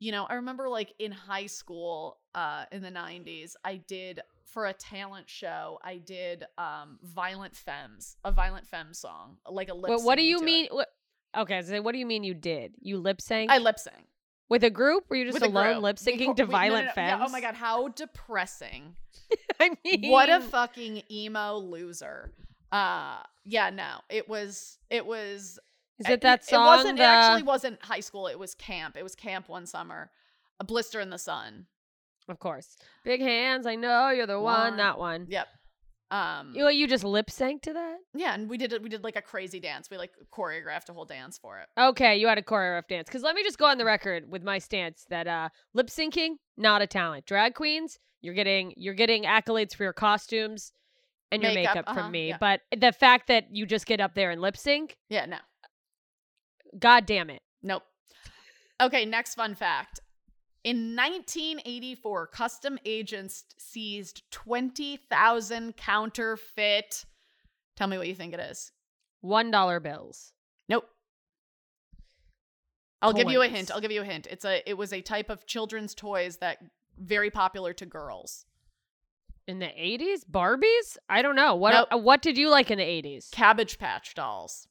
you 0.00 0.10
know 0.10 0.26
I 0.28 0.34
remember 0.34 0.68
like 0.68 0.92
in 0.98 1.12
high 1.12 1.46
school 1.46 2.18
uh 2.34 2.64
in 2.72 2.82
the 2.82 2.90
'90s, 2.90 3.52
I 3.64 3.76
did 3.76 4.20
for 4.44 4.66
a 4.66 4.72
talent 4.72 5.30
show, 5.30 5.78
I 5.84 5.98
did 5.98 6.44
um 6.58 6.98
Violent 7.02 7.54
Femmes, 7.54 8.16
a 8.24 8.32
Violent 8.32 8.66
Femmes 8.66 8.98
song, 8.98 9.36
like 9.48 9.68
a 9.68 9.74
lip. 9.74 9.90
What, 9.90 10.02
what 10.02 10.16
do 10.16 10.24
you 10.24 10.40
mean? 10.40 10.68
What, 10.70 10.88
okay, 11.36 11.62
so 11.62 11.80
what 11.82 11.92
do 11.92 11.98
you 11.98 12.06
mean 12.06 12.24
you 12.24 12.34
did? 12.34 12.74
You 12.80 12.98
lip 12.98 13.20
sync? 13.20 13.50
I 13.50 13.58
lip 13.58 13.78
sync. 13.78 14.06
With 14.48 14.64
a 14.64 14.70
group? 14.70 15.04
Were 15.08 15.14
you 15.14 15.26
just 15.26 15.40
with 15.40 15.48
alone 15.48 15.80
lip 15.80 15.96
syncing 15.96 16.34
to 16.34 16.44
we- 16.44 16.46
no, 16.46 16.46
no, 16.46 16.50
Violent 16.50 16.86
no, 16.86 16.92
Femmes? 16.92 17.20
yeah, 17.20 17.26
oh 17.26 17.30
my 17.30 17.40
god, 17.40 17.54
how 17.54 17.88
depressing. 17.88 18.96
I 19.60 19.76
mean, 19.84 20.10
what 20.10 20.28
a 20.28 20.40
fucking 20.40 21.02
emo 21.10 21.58
loser. 21.58 22.32
Uh 22.72 23.18
yeah, 23.44 23.70
no. 23.70 23.98
It 24.08 24.28
was 24.28 24.78
it 24.90 25.06
was 25.06 25.58
Is 26.00 26.08
it 26.08 26.20
that 26.22 26.44
song? 26.44 26.62
It 26.62 26.66
wasn't 26.66 26.96
the- 26.98 27.02
it 27.04 27.06
actually 27.06 27.42
wasn't 27.44 27.84
high 27.84 28.00
school, 28.00 28.26
it 28.26 28.38
was 28.38 28.54
camp. 28.54 28.96
It 28.96 29.02
was 29.02 29.14
camp 29.14 29.48
one 29.48 29.66
summer. 29.66 30.10
A 30.58 30.64
blister 30.64 31.00
in 31.00 31.10
the 31.10 31.18
sun. 31.18 31.66
Of 32.28 32.38
course. 32.38 32.76
Big 33.04 33.20
hands, 33.20 33.66
I 33.66 33.74
know 33.76 34.10
you're 34.10 34.26
the 34.26 34.40
one. 34.40 34.60
One. 34.70 34.76
That 34.76 34.98
one. 34.98 35.26
Yep. 35.28 35.48
Um 36.12 36.52
You, 36.56 36.68
you 36.70 36.88
just 36.88 37.04
lip 37.04 37.30
sync 37.30 37.62
to 37.62 37.72
that? 37.72 37.98
yeah, 38.14 38.34
and 38.34 38.50
we 38.50 38.56
did 38.56 38.72
it 38.72 38.82
we 38.82 38.88
did 38.88 39.04
like 39.04 39.16
a 39.16 39.22
crazy 39.22 39.60
dance. 39.60 39.88
We 39.90 39.96
like 39.96 40.12
choreographed 40.32 40.88
a 40.88 40.92
whole 40.92 41.04
dance 41.04 41.38
for 41.38 41.58
it. 41.60 41.68
Okay, 41.78 42.16
you 42.16 42.26
had 42.26 42.36
a 42.38 42.42
choreographed 42.42 42.88
dance. 42.88 43.06
Because 43.08 43.22
let 43.22 43.34
me 43.36 43.42
just 43.44 43.58
go 43.58 43.66
on 43.66 43.78
the 43.78 43.84
record 43.84 44.28
with 44.28 44.42
my 44.42 44.58
stance 44.58 45.04
that 45.10 45.26
uh, 45.28 45.48
lip 45.72 45.86
syncing 45.86 46.34
not 46.56 46.82
a 46.82 46.86
talent. 46.88 47.26
Drag 47.26 47.54
queens, 47.54 47.98
you're 48.22 48.34
getting 48.34 48.74
you're 48.76 48.94
getting 48.94 49.22
accolades 49.24 49.74
for 49.74 49.84
your 49.84 49.92
costumes 49.92 50.72
and 51.32 51.42
your 51.42 51.52
Makeup, 51.52 51.74
makeup, 51.76 51.88
uh-huh, 51.90 52.02
from 52.02 52.10
me. 52.10 52.28
yeah. 52.30 52.38
But 52.40 52.60
the 52.76 52.90
fact 52.90 53.28
that 53.28 53.54
you 53.54 53.64
just 53.64 53.86
get 53.86 54.00
up 54.00 54.14
there 54.14 54.32
and 54.32 54.40
lip 54.40 54.56
sync, 54.56 54.96
Yeah, 55.08 55.26
no. 55.26 55.38
God 56.78 57.06
damn 57.06 57.30
it. 57.30 57.42
Nope. 57.62 57.82
Okay, 58.80 59.04
next 59.04 59.34
fun 59.34 59.54
fact. 59.54 60.00
In 60.62 60.94
1984, 60.94 62.26
custom 62.28 62.78
agents 62.84 63.44
seized 63.58 64.22
20,000 64.30 65.76
counterfeit. 65.76 67.04
Tell 67.76 67.88
me 67.88 67.96
what 67.98 68.08
you 68.08 68.14
think 68.14 68.34
it 68.34 68.40
is. 68.40 68.72
One 69.22 69.50
dollar 69.50 69.80
bills. 69.80 70.32
Nope. 70.68 70.84
I'll 73.02 73.12
give 73.14 73.30
you 73.30 73.40
a 73.42 73.48
hint. 73.48 73.70
I'll 73.70 73.80
give 73.80 73.90
you 73.90 74.02
a 74.02 74.04
hint. 74.04 74.26
It's 74.30 74.44
a 74.44 74.68
it 74.68 74.74
was 74.76 74.92
a 74.92 75.00
type 75.00 75.30
of 75.30 75.46
children's 75.46 75.94
toys 75.94 76.36
that 76.38 76.58
very 76.98 77.30
popular 77.30 77.72
to 77.74 77.86
girls. 77.86 78.44
In 79.46 79.58
the 79.58 79.66
80s? 79.66 80.20
Barbies? 80.30 80.96
I 81.08 81.22
don't 81.22 81.34
know. 81.34 81.54
What 81.54 81.72
Nope. 81.72 81.88
uh, 81.92 81.98
what 81.98 82.22
did 82.22 82.36
you 82.38 82.50
like 82.50 82.70
in 82.70 82.78
the 82.78 82.84
80s? 82.84 83.30
Cabbage 83.30 83.78
Patch 83.78 84.14
dolls. 84.14 84.68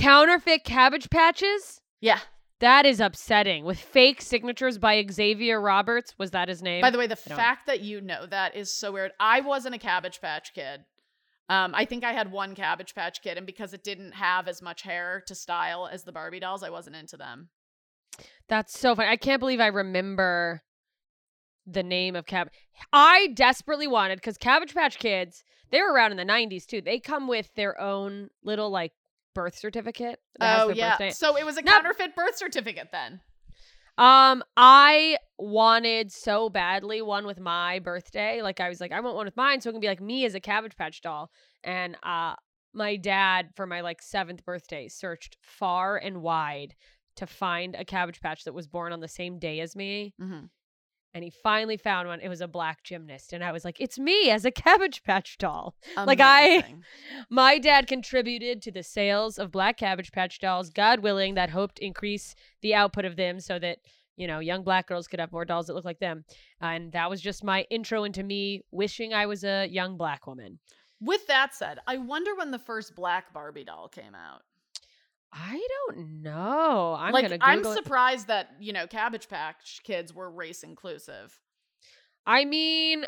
Counterfeit 0.00 0.64
cabbage 0.64 1.10
patches? 1.10 1.80
Yeah. 2.00 2.20
That 2.60 2.86
is 2.86 3.00
upsetting. 3.00 3.64
With 3.64 3.78
fake 3.78 4.22
signatures 4.22 4.78
by 4.78 5.04
Xavier 5.10 5.60
Roberts. 5.60 6.14
Was 6.18 6.30
that 6.30 6.48
his 6.48 6.62
name? 6.62 6.80
By 6.80 6.90
the 6.90 6.98
way, 6.98 7.06
the 7.06 7.16
fact 7.16 7.66
that 7.66 7.80
you 7.80 8.00
know 8.00 8.26
that 8.26 8.56
is 8.56 8.72
so 8.72 8.92
weird. 8.92 9.12
I 9.20 9.40
wasn't 9.40 9.74
a 9.74 9.78
Cabbage 9.78 10.20
Patch 10.20 10.54
kid. 10.54 10.84
Um, 11.48 11.74
I 11.74 11.84
think 11.84 12.04
I 12.04 12.12
had 12.12 12.30
one 12.30 12.54
Cabbage 12.54 12.94
Patch 12.94 13.22
kid, 13.22 13.36
and 13.36 13.46
because 13.46 13.72
it 13.72 13.82
didn't 13.82 14.12
have 14.12 14.46
as 14.46 14.62
much 14.62 14.82
hair 14.82 15.22
to 15.26 15.34
style 15.34 15.88
as 15.90 16.04
the 16.04 16.12
Barbie 16.12 16.40
dolls, 16.40 16.62
I 16.62 16.70
wasn't 16.70 16.96
into 16.96 17.16
them. 17.16 17.48
That's 18.48 18.78
so 18.78 18.94
funny. 18.94 19.08
I 19.08 19.16
can't 19.16 19.40
believe 19.40 19.60
I 19.60 19.66
remember 19.66 20.62
the 21.66 21.82
name 21.82 22.14
of 22.16 22.26
Cab. 22.26 22.50
I 22.92 23.28
desperately 23.34 23.86
wanted 23.86 24.16
because 24.16 24.38
Cabbage 24.38 24.74
Patch 24.74 24.98
Kids, 24.98 25.44
they 25.70 25.80
were 25.80 25.92
around 25.92 26.12
in 26.12 26.16
the 26.16 26.24
90s 26.24 26.66
too. 26.66 26.80
They 26.80 27.00
come 27.00 27.26
with 27.26 27.52
their 27.54 27.80
own 27.80 28.28
little 28.42 28.70
like 28.70 28.92
birth 29.34 29.56
certificate. 29.56 30.20
that 30.38 30.60
Oh 30.60 30.68
yeah, 30.70 31.10
so 31.10 31.36
it 31.36 31.44
was 31.44 31.56
a 31.56 31.62
counterfeit 31.62 32.14
birth 32.14 32.36
certificate 32.36 32.88
then. 32.92 33.20
Um, 33.98 34.42
I 34.56 35.18
wanted 35.38 36.10
so 36.10 36.48
badly 36.48 37.02
one 37.02 37.26
with 37.26 37.38
my 37.38 37.80
birthday. 37.80 38.40
Like 38.40 38.60
I 38.60 38.68
was 38.68 38.80
like, 38.80 38.92
I 38.92 39.00
want 39.00 39.16
one 39.16 39.26
with 39.26 39.36
mine, 39.36 39.60
so 39.60 39.68
it 39.68 39.72
can 39.72 39.80
be 39.80 39.88
like 39.88 40.00
me 40.00 40.24
as 40.24 40.34
a 40.34 40.40
Cabbage 40.40 40.76
Patch 40.76 41.02
doll. 41.02 41.30
And 41.62 41.96
uh, 42.02 42.34
my 42.72 42.96
dad 42.96 43.50
for 43.56 43.66
my 43.66 43.80
like 43.82 44.00
seventh 44.00 44.44
birthday 44.44 44.88
searched 44.88 45.36
far 45.42 45.96
and 45.96 46.22
wide 46.22 46.74
to 47.16 47.26
find 47.26 47.74
a 47.74 47.84
Cabbage 47.84 48.20
Patch 48.20 48.44
that 48.44 48.54
was 48.54 48.66
born 48.66 48.92
on 48.92 49.00
the 49.00 49.08
same 49.08 49.38
day 49.38 49.60
as 49.60 49.76
me. 49.76 50.14
Mm-hmm. 50.20 50.46
And 51.12 51.24
he 51.24 51.30
finally 51.30 51.76
found 51.76 52.06
one. 52.06 52.20
It 52.20 52.28
was 52.28 52.40
a 52.40 52.46
black 52.46 52.84
gymnast, 52.84 53.32
and 53.32 53.42
I 53.42 53.50
was 53.50 53.64
like, 53.64 53.80
"It's 53.80 53.98
me 53.98 54.30
as 54.30 54.44
a 54.44 54.50
Cabbage 54.52 55.02
Patch 55.02 55.38
doll." 55.38 55.74
Like, 55.96 56.20
I- 56.20 56.74
My 57.30 57.58
dad 57.58 57.88
contributed 57.88 58.62
to 58.62 58.70
the 58.70 58.82
sales 58.84 59.36
of 59.38 59.50
black 59.50 59.76
Cabbage 59.76 60.12
Patch 60.12 60.38
dolls, 60.38 60.70
God 60.70 61.00
willing, 61.00 61.34
that 61.34 61.50
hoped 61.50 61.80
increase 61.80 62.34
the 62.62 62.74
output 62.74 63.04
of 63.04 63.16
them 63.16 63.40
so 63.40 63.58
that, 63.58 63.78
you 64.16 64.28
know, 64.28 64.38
young 64.38 64.62
black 64.62 64.86
girls 64.86 65.08
could 65.08 65.18
have 65.18 65.32
more 65.32 65.44
dolls 65.44 65.66
that 65.66 65.74
look 65.74 65.84
like 65.84 65.98
them. 65.98 66.24
And 66.60 66.92
that 66.92 67.10
was 67.10 67.20
just 67.20 67.42
my 67.42 67.66
intro 67.70 68.04
into 68.04 68.22
me 68.22 68.62
wishing 68.70 69.12
I 69.12 69.26
was 69.26 69.42
a 69.42 69.66
young 69.66 69.96
black 69.96 70.28
woman. 70.28 70.60
With 71.00 71.26
that 71.28 71.54
said, 71.54 71.78
I 71.86 71.96
wonder 71.96 72.36
when 72.36 72.50
the 72.50 72.58
first 72.58 72.94
black 72.94 73.32
Barbie 73.32 73.64
doll 73.64 73.88
came 73.88 74.14
out. 74.14 74.42
I 75.32 75.64
don't 75.86 76.22
know. 76.22 76.96
I'm 76.98 77.12
like, 77.12 77.38
I'm 77.40 77.58
Google 77.58 77.72
it. 77.72 77.76
surprised 77.76 78.26
that 78.28 78.50
you 78.60 78.72
know 78.72 78.86
Cabbage 78.86 79.28
Patch 79.28 79.80
kids 79.84 80.12
were 80.14 80.30
race 80.30 80.62
inclusive. 80.62 81.38
I 82.26 82.44
mean, 82.44 83.04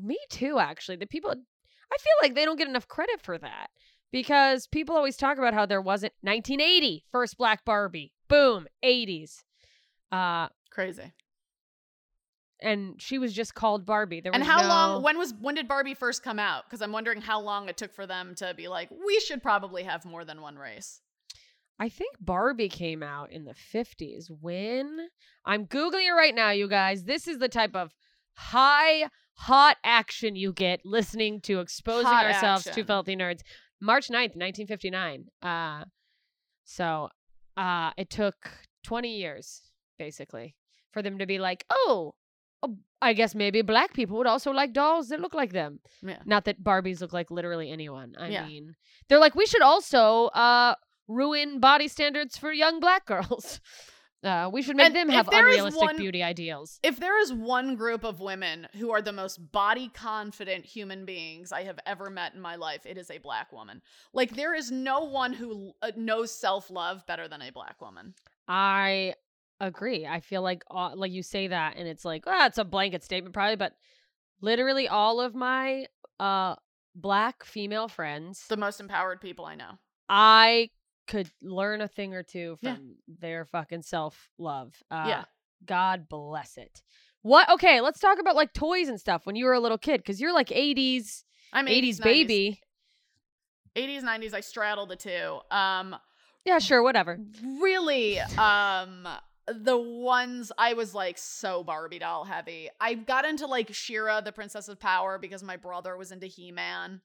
me 0.00 0.18
too, 0.30 0.58
actually. 0.58 0.96
The 0.96 1.06
people, 1.06 1.30
I 1.30 1.96
feel 1.96 2.12
like 2.22 2.34
they 2.34 2.44
don't 2.44 2.56
get 2.58 2.68
enough 2.68 2.86
credit 2.88 3.20
for 3.20 3.36
that 3.38 3.68
because 4.12 4.66
people 4.66 4.96
always 4.96 5.16
talk 5.16 5.38
about 5.38 5.54
how 5.54 5.66
there 5.66 5.82
wasn't 5.82 6.12
1980 6.22 7.04
first 7.10 7.36
Black 7.36 7.64
Barbie. 7.64 8.12
Boom, 8.28 8.66
80s. 8.84 9.42
Uh, 10.12 10.48
Crazy. 10.70 11.12
and 12.62 12.94
she 13.00 13.18
was 13.18 13.32
just 13.32 13.54
called 13.54 13.84
Barbie. 13.86 14.20
There 14.20 14.32
And 14.34 14.42
how 14.44 14.62
no- 14.62 14.68
long? 14.68 15.02
When 15.02 15.18
was 15.18 15.34
when 15.40 15.54
did 15.54 15.68
Barbie 15.68 15.94
first 15.94 16.22
come 16.22 16.38
out? 16.38 16.64
Because 16.64 16.80
I'm 16.82 16.92
wondering 16.92 17.20
how 17.20 17.40
long 17.40 17.68
it 17.68 17.76
took 17.76 17.92
for 17.92 18.06
them 18.06 18.34
to 18.36 18.54
be 18.54 18.68
like, 18.68 18.88
we 19.04 19.20
should 19.20 19.42
probably 19.42 19.82
have 19.82 20.04
more 20.04 20.24
than 20.24 20.40
one 20.40 20.56
race. 20.56 21.00
I 21.78 21.88
think 21.88 22.16
Barbie 22.20 22.68
came 22.68 23.02
out 23.02 23.30
in 23.30 23.44
the 23.44 23.54
50s. 23.54 24.24
When? 24.40 25.08
I'm 25.44 25.66
Googling 25.66 26.08
it 26.08 26.12
right 26.12 26.34
now, 26.34 26.50
you 26.50 26.68
guys. 26.68 27.04
This 27.04 27.28
is 27.28 27.38
the 27.38 27.48
type 27.48 27.76
of 27.76 27.92
high, 28.32 29.08
hot 29.34 29.76
action 29.84 30.34
you 30.34 30.52
get 30.52 30.80
listening 30.84 31.40
to 31.42 31.60
exposing 31.60 32.06
Hot 32.06 32.26
ourselves 32.26 32.64
to 32.64 32.84
filthy 32.84 33.14
nerds. 33.16 33.40
March 33.80 34.08
9th, 34.08 34.34
1959. 34.34 35.26
Uh, 35.40 35.84
so 36.64 37.08
uh, 37.56 37.92
it 37.96 38.10
took 38.10 38.34
20 38.84 39.16
years, 39.16 39.62
basically, 39.98 40.56
for 40.92 41.00
them 41.02 41.18
to 41.18 41.26
be 41.26 41.38
like, 41.38 41.64
oh, 41.70 42.14
oh, 42.64 42.76
I 43.00 43.12
guess 43.12 43.36
maybe 43.36 43.62
black 43.62 43.94
people 43.94 44.18
would 44.18 44.26
also 44.26 44.50
like 44.50 44.72
dolls 44.72 45.08
that 45.10 45.20
look 45.20 45.34
like 45.34 45.52
them. 45.52 45.78
Yeah. 46.02 46.18
Not 46.26 46.44
that 46.46 46.62
Barbies 46.62 47.00
look 47.00 47.12
like 47.12 47.30
literally 47.30 47.70
anyone. 47.70 48.14
I 48.18 48.28
Yeah. 48.30 48.46
mean, 48.46 48.74
they're 49.08 49.20
like, 49.20 49.36
we 49.36 49.46
should 49.46 49.62
also 49.62 50.26
uh, 50.26 50.74
ruin 51.08 51.58
body 51.58 51.88
standards 51.88 52.36
for 52.38 52.52
young 52.52 52.78
black 52.80 53.06
girls. 53.06 53.60
Uh, 54.24 54.50
we 54.52 54.62
should 54.62 54.74
make 54.74 54.86
And 54.86 54.96
them 54.96 55.08
have 55.10 55.28
unrealistic 55.32 55.80
one- 55.80 55.96
beauty 55.96 56.24
ideals. 56.24 56.80
If 56.82 56.98
there 56.98 57.20
is 57.20 57.32
one 57.32 57.76
group 57.76 58.02
of 58.02 58.18
women 58.18 58.66
who 58.74 58.90
are 58.90 59.00
the 59.00 59.12
most 59.12 59.52
body 59.52 59.92
confident 59.94 60.66
human 60.66 61.04
beings 61.04 61.52
I 61.52 61.62
have 61.62 61.78
ever 61.86 62.10
met 62.10 62.34
in 62.34 62.40
my 62.40 62.56
life, 62.56 62.84
it 62.84 62.98
is 62.98 63.12
a 63.12 63.18
black 63.18 63.52
woman. 63.52 63.80
Like 64.12 64.34
there 64.34 64.56
is 64.56 64.72
no 64.72 65.04
one 65.04 65.32
who 65.32 65.70
uh, 65.82 65.92
knows 65.96 66.32
self 66.32 66.68
love 66.68 67.06
better 67.06 67.28
than 67.28 67.42
a 67.42 67.52
black 67.52 67.80
woman. 67.80 68.14
I 68.48 69.14
agree. 69.60 70.04
I 70.04 70.18
feel 70.18 70.42
like 70.42 70.64
uh, 70.68 70.96
like 70.96 71.12
you 71.12 71.22
say 71.22 71.46
that, 71.46 71.76
and 71.76 71.86
it's 71.86 72.04
like, 72.04 72.24
ah, 72.26 72.46
it's 72.46 72.58
a 72.58 72.64
blanket 72.64 73.04
statement, 73.04 73.34
probably, 73.34 73.54
but 73.54 73.74
literally 74.40 74.88
all 74.88 75.20
of 75.20 75.36
my 75.36 75.86
uh 76.18 76.56
black 76.96 77.44
female 77.44 77.86
friends, 77.86 78.44
The 78.48 78.56
most 78.56 78.80
empowered 78.80 79.20
people 79.20 79.44
I 79.44 79.54
know. 79.54 79.78
I 80.08 80.70
could 81.08 81.28
learn 81.42 81.80
a 81.80 81.88
thing 81.88 82.14
or 82.14 82.22
two 82.22 82.56
Yeah. 82.60 82.74
from 82.76 82.94
their 83.08 83.44
fucking 83.46 83.82
self 83.82 84.28
love. 84.38 84.74
Uh, 84.90 85.04
Yeah. 85.08 85.24
God 85.66 86.08
bless 86.08 86.56
it. 86.56 86.82
What? 87.22 87.48
Okay, 87.50 87.80
let's 87.80 87.98
talk 87.98 88.20
about 88.20 88.36
like 88.36 88.52
toys 88.52 88.88
and 88.88 89.00
stuff 89.00 89.26
when 89.26 89.34
you 89.34 89.44
were 89.46 89.54
a 89.54 89.60
little 89.60 89.78
kid, 89.78 89.98
because 89.98 90.20
you're 90.20 90.32
like 90.32 90.48
80s, 90.50 91.24
I'm 91.52 91.66
80s, 91.66 91.98
80s, 91.98 92.02
baby. 92.02 92.60
80s, 93.74 94.02
90s. 94.02 94.34
I 94.34 94.40
straddle 94.40 94.86
the 94.86 94.96
two. 94.96 95.38
Um, 95.50 95.96
Yeah, 96.44 96.58
sure, 96.60 96.82
whatever. 96.82 97.18
really 97.60 98.20
um 98.20 99.06
the 99.46 99.78
ones 99.78 100.52
I 100.58 100.74
was 100.74 100.94
like 100.94 101.16
so 101.16 101.64
Barbie 101.64 101.98
doll 101.98 102.24
heavy. 102.24 102.68
I 102.80 102.92
got 102.94 103.24
into 103.24 103.46
like 103.46 103.72
She-Ra, 103.72 104.20
the 104.20 104.30
Princess 104.32 104.68
of 104.68 104.78
Power, 104.78 105.18
because 105.18 105.42
my 105.42 105.56
brother 105.56 105.96
was 105.96 106.12
into 106.12 106.26
He 106.26 106.52
Man. 106.52 107.00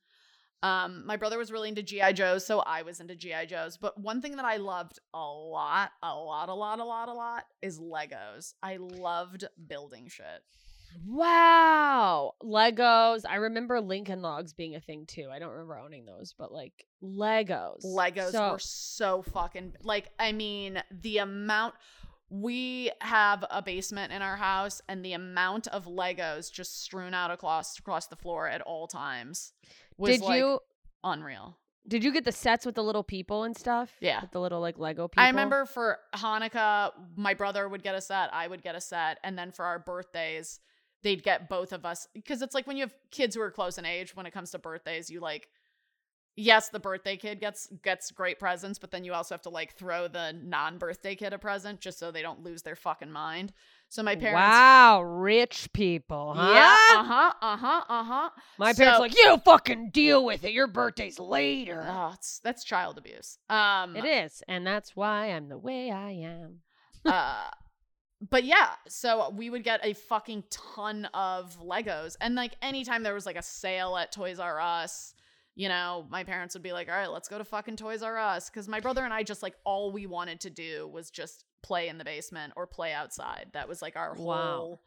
Um, 0.64 1.06
my 1.06 1.18
brother 1.18 1.38
was 1.38 1.52
really 1.52 1.70
into 1.70 1.84
G.I. 1.84 2.14
Joes, 2.14 2.46
so 2.46 2.62
I 2.62 2.82
was 2.84 3.00
into 3.02 3.16
G.I. 3.16 3.46
Joes. 3.48 3.78
But 3.78 4.00
one 4.00 4.22
thing 4.22 4.38
that 4.38 4.46
I 4.46 4.58
loved 4.58 4.98
a 5.14 5.20
lot, 5.20 5.92
a 6.02 6.16
lot, 6.16 6.48
a 6.50 6.54
lot, 6.54 6.80
a 6.80 6.84
lot, 6.86 7.10
a 7.10 7.14
lot 7.14 7.44
is 7.62 7.80
Legos. 7.80 8.54
I 8.64 8.78
loved 8.78 9.44
building 9.68 10.08
shit. 10.08 10.26
Wow. 11.06 12.34
Legos. 12.44 13.24
I 13.28 13.36
remember 13.36 13.82
Lincoln 13.82 14.22
Logs 14.22 14.54
being 14.54 14.76
a 14.76 14.80
thing 14.80 15.06
too. 15.06 15.28
I 15.32 15.40
don't 15.40 15.52
remember 15.52 15.78
owning 15.78 16.06
those, 16.06 16.34
but 16.38 16.52
like 16.52 16.86
Legos. 17.04 17.84
Legos 17.84 18.32
So- 18.32 18.52
were 18.52 18.60
so 18.60 19.22
fucking 19.22 19.74
like 19.84 20.10
I 20.20 20.32
mean 20.32 20.82
the 20.92 21.18
amount 21.20 21.76
we 22.30 22.90
have 23.02 23.46
a 23.52 23.62
basement 23.62 24.12
in 24.12 24.22
our 24.24 24.38
house 24.38 24.82
and 24.88 25.06
the 25.06 25.14
amount 25.14 25.68
of 25.68 25.86
Legos 25.86 26.52
just 26.52 26.82
strewn 26.82 27.14
out 27.14 27.30
across 27.32 27.78
across 27.78 28.08
the 28.08 28.16
floor 28.16 28.48
at 28.48 28.62
all 28.62 28.88
times 28.88 29.54
was 29.98 30.12
Did 30.12 30.22
like 30.22 30.38
you 30.38 30.60
unreal. 31.04 31.58
Did 31.88 32.04
you 32.04 32.14
get 32.14 32.24
the 32.24 32.32
sets 32.32 32.66
with 32.66 32.76
the 32.76 32.84
little 32.84 33.04
people 33.04 33.44
and 33.44 33.58
stuff? 33.58 33.92
Yeah. 34.00 34.22
With 34.22 34.32
the 34.32 34.40
little 34.40 34.62
like 34.62 34.78
Lego 34.78 35.08
people. 35.08 35.24
I 35.24 35.28
remember 35.28 35.66
for 35.66 36.00
Hanukkah, 36.16 36.92
my 37.18 37.34
brother 37.34 37.68
would 37.68 37.84
get 37.84 37.96
a 37.96 38.02
set, 38.02 38.34
I 38.34 38.48
would 38.48 38.64
get 38.64 38.76
a 38.76 38.82
set, 38.82 39.20
and 39.24 39.38
then 39.38 39.52
for 39.52 39.66
our 39.66 39.80
birthdays, 39.80 40.62
they'd 41.02 41.22
get 41.24 41.50
both 41.50 41.74
of 41.74 41.86
us 41.86 42.08
because 42.14 42.42
it's 42.42 42.56
like 42.56 42.66
when 42.68 42.78
you 42.78 42.84
have 42.84 42.94
kids 43.12 43.36
who 43.36 43.42
are 43.42 43.52
close 43.52 43.78
in 43.78 43.86
age. 43.86 44.16
When 44.16 44.26
it 44.26 44.32
comes 44.32 44.52
to 44.52 44.60
birthdays, 44.60 45.10
you 45.10 45.20
like, 45.20 45.50
yes, 46.36 46.70
the 46.70 46.80
birthday 46.80 47.18
kid 47.18 47.40
gets 47.40 47.68
gets 47.84 48.12
great 48.12 48.40
presents, 48.40 48.80
but 48.80 48.92
then 48.92 49.04
you 49.04 49.14
also 49.14 49.34
have 49.36 49.42
to 49.44 49.50
like 49.50 49.74
throw 49.76 50.08
the 50.08 50.34
non-birthday 50.44 51.16
kid 51.16 51.34
a 51.34 51.38
present 51.38 51.80
just 51.80 52.00
so 52.00 52.12
they 52.12 52.22
don't 52.22 52.44
lose 52.44 52.62
their 52.62 52.76
fucking 52.76 53.12
mind. 53.12 53.54
So 53.90 54.02
my 54.02 54.16
parents, 54.16 54.42
Wow, 54.42 55.04
rich 55.04 55.70
people, 55.74 56.34
huh? 56.36 56.52
yeah, 56.54 57.00
uh 57.00 57.04
huh, 57.04 57.34
uh 57.42 57.58
huh, 57.58 57.84
uh 57.90 58.04
huh. 58.04 58.30
My 58.58 58.74
parents 58.74 58.98
So- 58.98 59.02
like, 59.04 59.16
you 59.16 59.38
fucking 59.46 59.92
deal 59.92 60.26
with 60.26 60.44
it. 60.44 60.52
Your 60.52 60.66
birthday's 60.68 61.20
later. 61.20 61.86
Oh, 61.88 62.12
it's, 62.16 62.40
that's 62.44 62.64
child 62.64 62.98
abuse. 62.98 63.38
Um, 63.50 63.96
it 63.96 64.06
is, 64.06 64.42
and 64.48 64.66
that's 64.66 64.96
why 64.96 65.28
I'm 65.28 65.48
the 65.50 65.58
way 65.60 65.92
I 65.92 66.12
am. 66.12 66.62
uh 67.06 67.50
but 68.32 68.46
yeah 68.46 68.70
so 68.88 69.30
we 69.36 69.50
would 69.50 69.66
get 69.66 69.82
a 69.84 69.92
fucking 69.94 70.42
ton 70.50 71.04
of 71.14 71.60
legos 71.60 72.16
and 72.22 72.36
like 72.36 72.54
anytime 72.62 73.04
there 73.04 73.14
was 73.14 73.26
like 73.26 73.36
a 73.36 73.42
sale 73.44 73.98
at 73.98 74.14
toys 74.14 74.40
r 74.40 74.62
us 74.62 75.14
you 75.56 75.70
know 75.70 76.06
my 76.10 76.24
parents 76.24 76.56
would 76.56 76.64
be 76.64 76.74
like 76.74 76.90
all 76.90 76.96
right 76.96 77.12
let's 77.12 77.30
go 77.30 77.38
to 77.38 77.44
fucking 77.46 77.76
toys 77.76 78.02
r 78.02 78.18
us 78.18 78.50
because 78.50 78.68
my 78.68 78.80
brother 78.80 79.04
and 79.04 79.14
i 79.14 79.22
just 79.24 79.44
like 79.44 79.56
all 79.64 79.92
we 79.92 80.08
wanted 80.08 80.40
to 80.40 80.50
do 80.50 80.88
was 80.88 81.12
just 81.12 81.46
play 81.62 81.88
in 81.88 81.98
the 81.98 82.04
basement 82.04 82.54
or 82.56 82.66
play 82.66 82.92
outside 82.94 83.48
that 83.54 83.68
was 83.70 83.82
like 83.82 83.96
our 83.96 84.16
Wow. 84.16 84.58
whole 84.58 84.82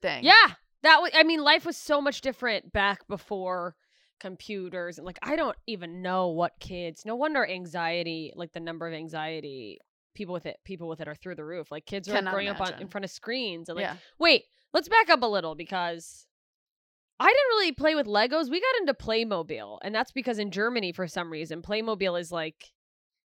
thing 0.00 0.24
Yeah, 0.24 0.54
that 0.82 1.02
was. 1.02 1.10
I 1.14 1.24
mean, 1.24 1.42
life 1.42 1.66
was 1.66 1.76
so 1.76 2.00
much 2.00 2.20
different 2.20 2.72
back 2.72 3.06
before 3.08 3.74
computers 4.20 4.98
and 4.98 5.06
like 5.06 5.18
I 5.22 5.36
don't 5.36 5.56
even 5.66 6.02
know 6.02 6.28
what 6.28 6.52
kids. 6.60 7.04
No 7.04 7.16
wonder 7.16 7.46
anxiety, 7.46 8.32
like 8.34 8.52
the 8.52 8.60
number 8.60 8.86
of 8.86 8.94
anxiety 8.94 9.78
people 10.14 10.32
with 10.32 10.46
it, 10.46 10.58
people 10.64 10.88
with 10.88 11.00
it 11.00 11.08
are 11.08 11.14
through 11.14 11.34
the 11.36 11.44
roof. 11.44 11.70
Like 11.70 11.84
kids 11.86 12.08
are 12.08 12.12
Cannot 12.12 12.32
growing 12.32 12.48
up 12.48 12.60
on 12.60 12.74
in 12.80 12.88
front 12.88 13.04
of 13.04 13.10
screens 13.10 13.68
and 13.68 13.76
like 13.76 13.84
yeah 13.84 13.96
Wait, 14.18 14.44
let's 14.72 14.88
back 14.88 15.10
up 15.10 15.22
a 15.22 15.26
little 15.26 15.54
because 15.54 16.26
I 17.20 17.26
didn't 17.26 17.48
really 17.50 17.72
play 17.72 17.94
with 17.94 18.06
Legos. 18.06 18.50
We 18.50 18.60
got 18.60 18.80
into 18.80 18.94
Playmobil, 18.94 19.78
and 19.82 19.94
that's 19.94 20.12
because 20.12 20.38
in 20.38 20.50
Germany, 20.50 20.92
for 20.92 21.08
some 21.08 21.30
reason, 21.30 21.62
Playmobil 21.62 22.18
is 22.20 22.30
like 22.30 22.72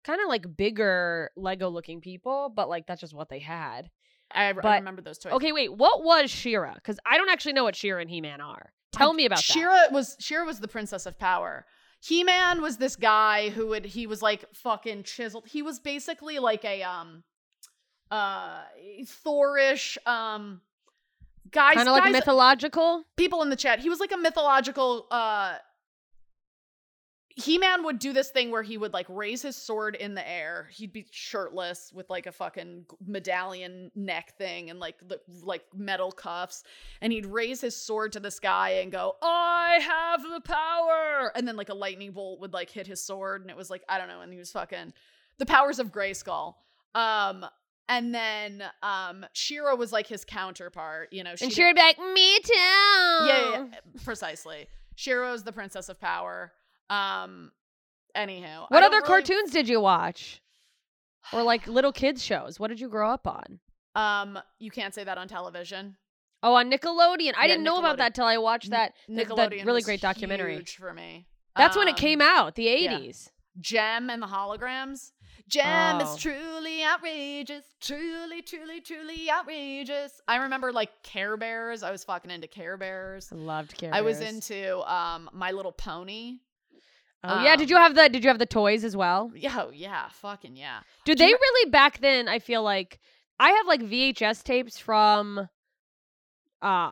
kind 0.05 0.21
of 0.21 0.29
like 0.29 0.57
bigger 0.57 1.31
Lego 1.37 1.69
looking 1.69 2.01
people, 2.01 2.53
but 2.55 2.69
like 2.69 2.87
that's 2.87 3.01
just 3.01 3.15
what 3.15 3.29
they 3.29 3.39
had. 3.39 3.91
I, 4.33 4.49
I 4.49 4.53
but- 4.55 4.79
remember 4.81 5.03
those 5.03 5.19
toys 5.19 5.33
Okay, 5.35 5.53
wait, 5.53 5.73
what 5.73 6.03
was 6.03 6.31
She-Ra? 6.31 6.75
Because 6.75 6.99
I 7.07 7.17
don't 7.17 7.31
actually 7.31 7.53
know 7.53 7.65
what 7.65 7.77
She-Ra 7.77 8.01
and 8.01 8.11
He 8.11 8.21
Man 8.21 8.41
are. 8.41 8.73
Tell 8.93 9.13
me 9.13 9.27
about 9.27 9.37
that. 9.39 9.43
She-Ra 9.45 9.89
was 9.93 10.17
She-Ra 10.19 10.45
was 10.45 10.59
the 10.61 10.69
princess 10.69 11.07
of 11.07 11.19
power. 11.19 11.67
He 12.01 12.25
Man 12.25 12.63
was 12.63 12.79
this 12.79 12.97
guy 12.97 13.51
who 13.51 13.69
would 13.69 13.85
he 13.85 14.07
was 14.07 14.23
like 14.23 14.45
fucking 14.55 15.05
chiseled. 15.05 15.47
He 15.49 15.63
was 15.63 15.79
basically 15.79 16.39
like 16.39 16.65
a 16.65 16.83
um 16.83 17.23
uh 18.11 18.63
Thorish 19.03 19.97
um 20.07 20.61
guys 21.51 21.75
Kind 21.75 21.89
of 21.89 21.93
like 21.93 22.05
guys- 22.05 22.13
mythological. 22.13 23.05
people 23.17 23.43
in 23.43 23.51
the 23.51 23.57
chat. 23.57 23.81
He 23.81 23.89
was 23.89 24.01
like 24.01 24.13
a 24.13 24.17
mythological 24.17 25.07
uh 25.11 25.57
He-Man 27.39 27.85
would 27.85 27.99
do 27.99 28.15
this 28.15 28.31
thing 28.31 28.51
where 28.51 28.63
he 28.63 28.79
would 28.79 28.95
like 28.95 29.05
raise 29.11 29.43
his 29.43 29.57
sword 29.57 29.95
in 29.95 30.15
the 30.15 30.27
air. 30.27 30.71
He'd 30.73 30.91
be 30.95 31.07
shirtless 31.11 31.93
with 31.95 32.09
like 32.09 32.25
a 32.27 32.33
fucking 32.33 32.87
medallion 33.07 33.91
neck 33.95 34.39
thing 34.39 34.71
and 34.71 34.81
like 34.81 34.97
the 35.07 35.21
like 35.43 35.63
metal 35.75 36.11
cuffs 36.11 36.63
and 37.03 37.13
he'd 37.13 37.27
raise 37.27 37.61
his 37.61 37.77
sword 37.77 38.13
to 38.13 38.21
the 38.21 38.31
sky 38.31 38.71
and 38.81 38.91
go, 38.91 39.17
"I 39.21 39.81
have 39.83 40.23
the 40.23 40.41
power." 40.41 41.31
And 41.37 41.47
then 41.47 41.57
like 41.57 41.69
a 41.69 41.75
lightning 41.75 42.13
bolt 42.13 42.41
would 42.41 42.55
like 42.55 42.71
hit 42.71 42.87
his 42.87 43.03
sword 43.05 43.43
and 43.43 43.51
it 43.51 43.57
was 43.57 43.69
like 43.69 43.83
I 43.87 43.99
don't 43.99 44.09
know 44.09 44.23
and 44.23 44.33
he 44.33 44.39
was 44.39 44.51
fucking 44.53 44.95
the 45.39 45.47
powers 45.47 45.79
of 45.79 45.93
Grayskull. 45.93 46.55
Um 46.95 47.45
and 47.89 48.15
then 48.15 48.63
um 48.83 49.25
She-Ra 49.33 49.75
was 49.75 49.93
like 49.93 50.07
his 50.07 50.25
counterpart, 50.25 51.13
you 51.13 51.23
know, 51.25 51.37
she 51.37 51.45
And 51.47 51.53
She-Ra 51.55 51.69
would 51.69 51.77
be 51.77 51.83
like, 51.83 51.99
me 51.99 52.39
too. 52.41 52.53
yeah, 52.55 53.27
yeah, 53.27 53.51
yeah, 53.73 53.81
precisely. 54.05 54.67
She-Ra's 54.95 55.45
the 55.45 55.53
princess 55.53 55.89
of 55.89 56.01
power. 56.01 56.53
Um, 56.91 57.53
anywho, 58.17 58.67
What 58.69 58.83
other 58.83 58.97
really- 58.99 59.07
cartoons 59.07 59.51
did 59.51 59.69
you 59.69 59.81
watch? 59.81 60.41
Or 61.33 61.43
like 61.43 61.67
little 61.67 61.93
kids 61.93 62.25
shows? 62.25 62.59
What 62.61 62.69
did 62.69 62.81
you 62.81 62.89
grow 62.89 63.11
up 63.11 63.27
on? 63.27 63.61
Um, 63.95 64.39
you 64.59 64.71
can't 64.71 64.95
say 64.95 65.05
that 65.05 65.19
on 65.19 65.27
television. 65.29 65.97
Oh, 66.43 66.55
on 66.55 66.71
Nickelodeon. 66.71 67.33
I 67.37 67.43
Yeah, 67.43 67.47
didn't 67.49 67.65
know 67.65 67.79
about 67.79 67.97
that 67.97 68.15
till 68.15 68.27
I 68.27 68.37
watched 68.39 68.71
that. 68.71 68.93
th- 69.07 69.27
that 69.27 69.29
Nickelodeon, 69.29 69.65
really 69.65 69.79
was 69.79 69.85
great 69.85 70.01
documentary. 70.03 70.55
huge 70.57 70.77
for 70.77 70.93
me. 70.93 71.27
That's 71.57 71.77
when 71.77 71.89
it 71.89 71.93
Um, 71.93 71.97
came 71.97 72.21
out, 72.21 72.55
the 72.57 72.65
yeah. 72.65 72.99
80s. 72.99 73.31
Jem 73.59 74.11
and 74.11 74.21
the 74.23 74.27
holograms. 74.27 75.13
Jem 75.49 75.99
Oh. 76.01 76.15
is 76.15 76.21
truly 76.21 76.83
outrageous, 76.85 77.65
truly, 77.81 78.43
truly, 78.43 78.81
truly 78.81 79.31
outrageous. 79.31 80.21
I 80.27 80.37
remember 80.37 80.73
like 80.73 80.91
Care 81.05 81.37
Bears. 81.37 81.83
I 81.85 81.91
was 81.93 82.03
fucking 82.05 82.31
into 82.31 82.49
Care 82.49 82.77
Bears. 82.77 83.29
I 83.33 83.37
loved 83.37 83.77
Care 83.79 83.91
Bears. 83.93 83.99
I 84.01 84.03
was 84.03 84.21
into 84.21 84.81
um 84.93 85.31
My 85.33 85.53
Little 85.53 85.73
Pony. 85.73 86.39
Oh 87.25 87.43
yeah, 87.43 87.57
did 87.57 87.65
um, 87.65 87.71
you 87.71 87.77
have 87.77 87.95
the 87.95 88.09
did 88.09 88.25
you 88.25 88.29
have 88.29 88.39
the 88.39 88.47
toys 88.47 88.85
as 88.85 88.97
well? 88.97 89.31
Yeah, 89.35 89.63
oh, 89.67 89.71
yeah, 89.73 90.09
fucking 90.11 90.57
yeah. 90.57 90.81
Did 91.05 91.19
Do 91.19 91.25
they 91.25 91.31
you- 91.31 91.39
really 91.41 91.71
back 91.71 92.01
then? 92.01 92.29
I 92.29 92.39
feel 92.41 92.63
like 92.63 92.99
I 93.39 93.51
have 93.51 93.67
like 93.67 93.83
VHS 93.83 94.43
tapes 94.43 94.79
from 94.79 95.49
uh 96.63 96.91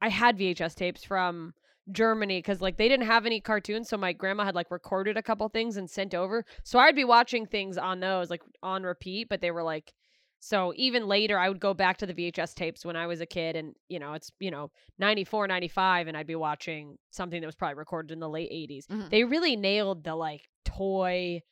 I 0.00 0.08
had 0.08 0.38
VHS 0.38 0.74
tapes 0.76 1.02
from 1.02 1.54
Germany 1.90 2.42
cuz 2.42 2.60
like 2.60 2.76
they 2.76 2.88
didn't 2.88 3.06
have 3.06 3.26
any 3.26 3.40
cartoons 3.40 3.88
so 3.88 3.96
my 3.96 4.12
grandma 4.12 4.44
had 4.44 4.54
like 4.54 4.70
recorded 4.70 5.16
a 5.16 5.22
couple 5.22 5.48
things 5.48 5.76
and 5.76 5.88
sent 5.90 6.14
over. 6.14 6.44
So 6.64 6.78
I'd 6.78 6.96
be 6.96 7.04
watching 7.04 7.46
things 7.46 7.78
on 7.78 8.00
those 8.00 8.30
like 8.30 8.42
on 8.62 8.82
repeat, 8.82 9.28
but 9.28 9.40
they 9.40 9.50
were 9.50 9.62
like 9.62 9.92
so 10.40 10.72
even 10.76 11.08
later 11.08 11.38
I 11.38 11.48
would 11.48 11.60
go 11.60 11.74
back 11.74 11.96
to 11.98 12.06
the 12.06 12.14
VHS 12.14 12.54
tapes 12.54 12.84
when 12.84 12.94
I 12.94 13.06
was 13.06 13.20
a 13.20 13.26
kid 13.26 13.56
and 13.56 13.74
you 13.88 13.98
know, 13.98 14.12
it's 14.12 14.30
you 14.38 14.50
know, 14.50 14.70
94, 14.98 15.48
95 15.48 16.06
and 16.06 16.16
I'd 16.16 16.26
be 16.26 16.36
watching 16.36 16.96
something 17.10 17.40
that 17.40 17.46
was 17.46 17.56
probably 17.56 17.74
recorded 17.74 18.12
in 18.12 18.20
the 18.20 18.28
late 18.28 18.50
80s. 18.52 18.86
Mhm. 18.86 19.10
They 19.10 19.24
really 19.24 19.56
nailed 19.56 20.04
the 20.04 20.14
like 20.14 20.48
toy 20.64 21.42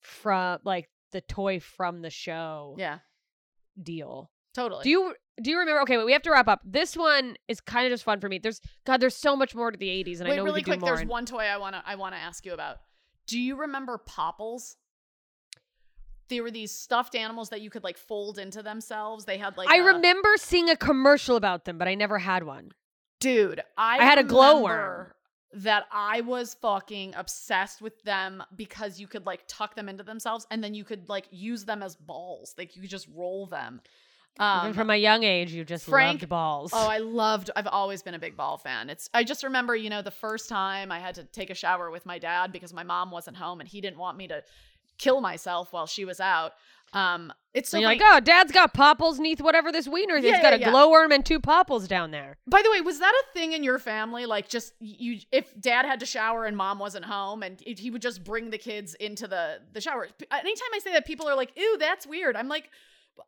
from 0.00 0.60
like 0.64 0.88
the 1.10 1.20
toy 1.22 1.58
from 1.58 2.02
the 2.02 2.10
show 2.10 2.76
Yeah, 2.78 2.98
deal. 3.82 4.30
Totally. 4.58 4.82
Do 4.84 4.90
you 4.90 5.14
do 5.42 5.50
you 5.50 5.58
remember? 5.58 5.80
Okay, 5.82 5.96
wait, 5.96 6.04
we 6.06 6.12
have 6.12 6.22
to 6.22 6.30
wrap 6.30 6.48
up. 6.48 6.60
This 6.64 6.96
one 6.96 7.36
is 7.46 7.60
kind 7.60 7.86
of 7.86 7.92
just 7.92 8.04
fun 8.04 8.20
for 8.20 8.28
me. 8.28 8.38
There's 8.38 8.60
God, 8.84 9.00
there's 9.00 9.14
so 9.16 9.36
much 9.36 9.54
more 9.54 9.70
to 9.70 9.78
the 9.78 9.88
'80s, 9.88 10.18
and 10.20 10.28
Wait, 10.28 10.34
I 10.34 10.36
know 10.36 10.44
really 10.44 10.58
we 10.60 10.62
could 10.62 10.70
quick. 10.72 10.80
do 10.80 10.86
more. 10.86 10.96
There's 10.96 11.08
one 11.08 11.26
toy 11.26 11.44
I 11.44 11.56
wanna 11.58 11.82
I 11.86 11.94
wanna 11.94 12.16
ask 12.16 12.44
you 12.44 12.52
about. 12.54 12.78
Do 13.26 13.38
you 13.38 13.56
remember 13.56 13.98
Popples? 13.98 14.76
They 16.28 16.40
were 16.42 16.50
these 16.50 16.72
stuffed 16.72 17.14
animals 17.14 17.48
that 17.50 17.62
you 17.62 17.70
could 17.70 17.84
like 17.84 17.96
fold 17.96 18.38
into 18.38 18.62
themselves. 18.62 19.24
They 19.24 19.38
had 19.38 19.56
like 19.56 19.68
I 19.70 19.78
a- 19.78 19.84
remember 19.84 20.28
seeing 20.36 20.68
a 20.68 20.76
commercial 20.76 21.36
about 21.36 21.64
them, 21.64 21.78
but 21.78 21.88
I 21.88 21.94
never 21.94 22.18
had 22.18 22.44
one. 22.44 22.72
dude. 23.20 23.62
I 23.76 23.98
I 23.98 24.04
had 24.04 24.18
a 24.18 24.24
glowworm. 24.24 25.12
That 25.54 25.86
I 25.90 26.20
was 26.20 26.52
fucking 26.60 27.14
obsessed 27.16 27.80
with 27.80 28.02
them 28.02 28.42
because 28.54 29.00
you 29.00 29.06
could 29.06 29.24
like 29.24 29.44
tuck 29.48 29.74
them 29.74 29.88
into 29.88 30.04
themselves 30.04 30.46
and 30.50 30.62
then 30.62 30.74
you 30.74 30.84
could 30.84 31.08
like 31.08 31.26
use 31.30 31.64
them 31.64 31.82
as 31.82 31.96
balls. 31.96 32.54
Like 32.58 32.76
you 32.76 32.82
could 32.82 32.90
just 32.90 33.08
roll 33.14 33.46
them. 33.46 33.80
Um, 34.38 34.66
Even 34.66 34.74
from 34.74 34.90
a 34.90 34.96
young 34.96 35.24
age, 35.24 35.52
you 35.52 35.64
just 35.64 35.84
Frank- 35.86 36.20
loved 36.20 36.28
balls. 36.28 36.70
Oh, 36.72 36.86
I 36.88 36.98
loved. 36.98 37.50
I've 37.56 37.66
always 37.66 38.02
been 38.02 38.14
a 38.14 38.18
big 38.18 38.36
ball 38.36 38.56
fan. 38.56 38.88
It's. 38.88 39.10
I 39.12 39.24
just 39.24 39.42
remember, 39.42 39.74
you 39.74 39.90
know, 39.90 40.00
the 40.02 40.10
first 40.12 40.48
time 40.48 40.92
I 40.92 41.00
had 41.00 41.16
to 41.16 41.24
take 41.24 41.50
a 41.50 41.54
shower 41.54 41.90
with 41.90 42.06
my 42.06 42.18
dad 42.18 42.52
because 42.52 42.72
my 42.72 42.84
mom 42.84 43.10
wasn't 43.10 43.36
home 43.36 43.60
and 43.60 43.68
he 43.68 43.80
didn't 43.80 43.98
want 43.98 44.16
me 44.16 44.28
to 44.28 44.42
kill 44.98 45.20
myself 45.20 45.72
while 45.72 45.86
she 45.86 46.04
was 46.04 46.20
out. 46.20 46.52
Um, 46.94 47.32
it's 47.52 47.68
so 47.68 47.78
you're 47.78 47.88
like, 47.88 48.00
oh, 48.02 48.18
Dad's 48.20 48.50
got 48.50 48.72
popples 48.72 49.18
neath 49.18 49.40
whatever 49.42 49.70
this 49.70 49.86
wiener 49.86 50.16
is. 50.16 50.24
Yeah, 50.24 50.32
He's 50.34 50.40
got 50.42 50.50
yeah, 50.52 50.56
a 50.56 50.60
yeah. 50.60 50.70
glowworm 50.70 51.12
and 51.12 51.24
two 51.26 51.38
popples 51.38 51.86
down 51.86 52.12
there. 52.12 52.36
By 52.46 52.62
the 52.62 52.70
way, 52.70 52.80
was 52.80 52.98
that 53.00 53.12
a 53.12 53.32
thing 53.38 53.52
in 53.52 53.62
your 53.62 53.78
family? 53.78 54.24
Like, 54.24 54.48
just 54.48 54.72
you, 54.80 55.18
if 55.30 55.52
dad 55.60 55.84
had 55.84 56.00
to 56.00 56.06
shower 56.06 56.46
and 56.46 56.56
mom 56.56 56.78
wasn't 56.78 57.04
home, 57.04 57.42
and 57.42 57.60
it- 57.66 57.78
he 57.78 57.90
would 57.90 58.00
just 58.02 58.24
bring 58.24 58.50
the 58.50 58.58
kids 58.58 58.94
into 58.94 59.26
the 59.28 59.58
the 59.72 59.80
shower. 59.82 60.08
Anytime 60.30 60.68
I 60.74 60.78
say 60.78 60.92
that, 60.92 61.04
people 61.04 61.28
are 61.28 61.36
like, 61.36 61.52
"Ew, 61.56 61.76
that's 61.78 62.06
weird." 62.06 62.36
I'm 62.36 62.48
like, 62.48 62.70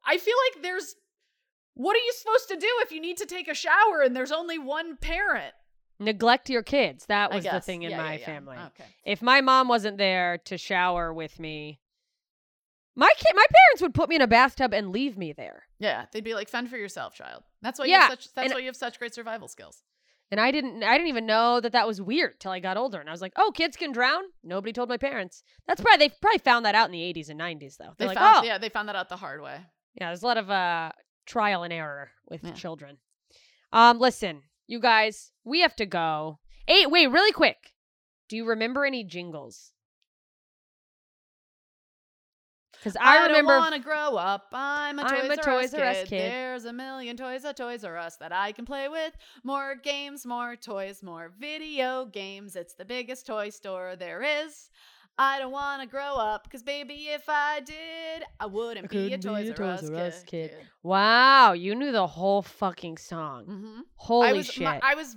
I 0.05 0.19
feel 0.19 0.35
like 0.55 0.63
there's. 0.63 0.95
What 1.75 1.97
are 1.97 2.01
you 2.01 2.13
supposed 2.15 2.49
to 2.49 2.57
do 2.57 2.69
if 2.81 2.93
you 2.93 3.01
need 3.01 3.17
to 3.19 3.27
take 3.27 3.49
a 3.49 3.55
shower 3.55 4.03
and 4.05 4.15
there's 4.15 4.33
only 4.33 4.59
one 4.59 4.97
parent? 4.97 5.55
Neglect 5.99 6.51
your 6.51 6.63
kids. 6.63 7.07
That 7.07 7.33
was 7.33 7.45
the 7.45 7.61
thing 7.61 7.83
in 7.83 7.91
Yeah, 7.93 7.97
my 7.99 8.15
yeah, 8.15 8.19
yeah. 8.21 8.27
family. 8.27 8.57
Okay. 8.57 8.85
If 9.05 9.23
my 9.23 9.41
mom 9.41 9.69
wasn't 9.69 9.99
there 9.99 10.39
to 10.47 10.59
shower 10.59 11.13
with 11.13 11.39
me, 11.39 11.79
my 12.97 13.11
kid, 13.17 13.33
my 13.35 13.45
parents 13.49 13.83
would 13.83 13.95
put 13.95 14.09
me 14.09 14.17
in 14.17 14.23
a 14.23 14.27
bathtub 14.27 14.75
and 14.75 14.91
leave 14.91 15.17
me 15.17 15.33
there. 15.33 15.65
Yeah, 15.79 16.07
they'd 16.13 16.25
be 16.25 16.35
like, 16.35 16.49
"Fend 16.49 16.69
for 16.69 16.77
yourself, 16.77 17.15
child." 17.15 17.45
That's 17.63 17.79
why 17.79 17.87
you 17.87 17.93
Yeah, 17.93 18.01
have 18.01 18.11
such. 18.11 18.35
That's 18.35 18.47
and- 18.47 18.55
why 18.55 18.61
you 18.61 18.67
have 18.67 18.77
such 18.77 18.99
great 18.99 19.15
survival 19.15 19.49
skills. 19.49 19.83
And 20.33 20.41
I 20.41 20.51
didn't 20.53 20.83
I 20.85 20.93
didn't 20.97 21.09
even 21.09 21.27
know 21.27 21.61
that 21.61 21.73
that 21.73 21.87
was 21.87 22.01
weird 22.01 22.39
till 22.41 22.53
I 22.53 22.61
got 22.61 22.77
older. 22.77 23.01
And 23.01 23.09
I 23.09 23.13
was 23.13 23.21
like, 23.21 23.33
"Oh, 23.37 23.51
kids 23.53 23.77
can 23.77 23.91
drown?" 23.93 24.23
Nobody 24.43 24.73
told 24.73 24.89
my 24.89 24.97
parents. 24.97 25.43
That's 25.67 25.81
probably 25.81 26.09
they 26.09 26.15
probably 26.21 26.39
found 26.39 26.65
that 26.67 26.75
out 26.75 26.87
in 26.87 26.93
the 26.93 27.03
80s 27.03 27.29
and 27.31 27.39
90s 27.41 27.77
though. 27.79 27.95
They 27.99 28.05
They're 28.07 28.09
like, 28.09 28.19
found, 28.19 28.45
"Oh, 28.45 28.47
yeah, 28.47 28.59
they 28.59 28.69
found 28.69 28.89
that 28.89 28.97
out 28.97 29.09
the 29.09 29.17
hard 29.17 29.41
way. 29.43 29.61
Yeah, 29.95 30.07
there's 30.09 30.23
a 30.23 30.27
lot 30.27 30.37
of 30.39 30.51
uh 30.51 30.93
trial 31.27 31.63
and 31.63 31.73
error 31.73 32.11
with 32.29 32.43
Yeah. 32.45 32.53
children. 32.53 32.99
Um, 33.73 33.99
listen, 33.99 34.43
you 34.67 34.81
guys, 34.81 35.33
we 35.45 35.61
have 35.61 35.77
to 35.77 35.87
go. 35.87 36.39
Hey, 36.67 36.87
wait, 36.87 37.07
really 37.09 37.33
quick. 37.33 37.73
Do 38.29 38.37
you 38.37 38.47
remember 38.49 38.85
any 38.85 39.05
jingles? 39.05 39.73
Because 42.73 42.97
I, 42.99 43.27
remember. 43.27 43.53
don't 43.53 43.61
want 43.61 43.75
to 43.75 43.81
grow 43.81 44.17
up. 44.17 44.47
I'm 44.55 44.99
a 44.99 45.03
Toys, 45.03 45.13
I'm 45.25 45.31
a 45.31 45.35
R, 45.37 45.37
Toys 45.37 45.75
R 45.75 45.85
Us 45.85 45.99
kid. 45.99 46.09
kid. 46.09 46.33
There's 46.33 46.65
a 46.65 46.73
million 46.73 47.15
toys 47.15 47.45
at 47.45 47.57
Toys 47.57 47.85
R 47.85 47.99
Us 47.99 48.17
that 48.17 48.33
I 48.33 48.53
can 48.53 48.65
play 48.65 48.89
with. 48.89 49.13
More 49.45 49.75
games, 49.75 50.25
more 50.25 50.57
toys, 50.57 51.03
more 51.03 51.31
video 51.39 52.07
games. 52.07 52.57
It's 52.57 52.73
the 52.75 52.87
biggest 52.87 53.27
toy 53.27 53.51
store 53.51 53.97
there 53.97 54.23
is. 54.23 54.71
I 55.19 55.39
don't 55.39 55.53
want 55.53 55.83
to 55.83 55.89
grow 55.89 56.15
up 56.17 56.45
because, 56.45 56.63
baby, 56.63 57.09
if 57.11 57.25
I 57.29 57.61
did, 57.61 58.25
I 58.39 58.47
wouldn't 58.47 58.89
be 58.89 58.99
a 59.13 59.19
couldn't 59.19 59.23
Toys, 59.55 59.91
R, 59.91 59.97
Us 59.97 60.23
kid. 60.25 60.55
wow, 60.83 61.53
you 61.53 61.75
knew 61.75 61.93
the 61.93 62.07
whole 62.07 62.41
fucking 62.43 62.97
song. 62.97 63.45
Mm-hmm. 63.45 63.81
Holy 63.97 64.29
I 64.29 64.33
was, 64.33 64.47
shit. 64.47 64.65
my- 64.65 64.81
I 64.83 64.95
was. 64.95 65.17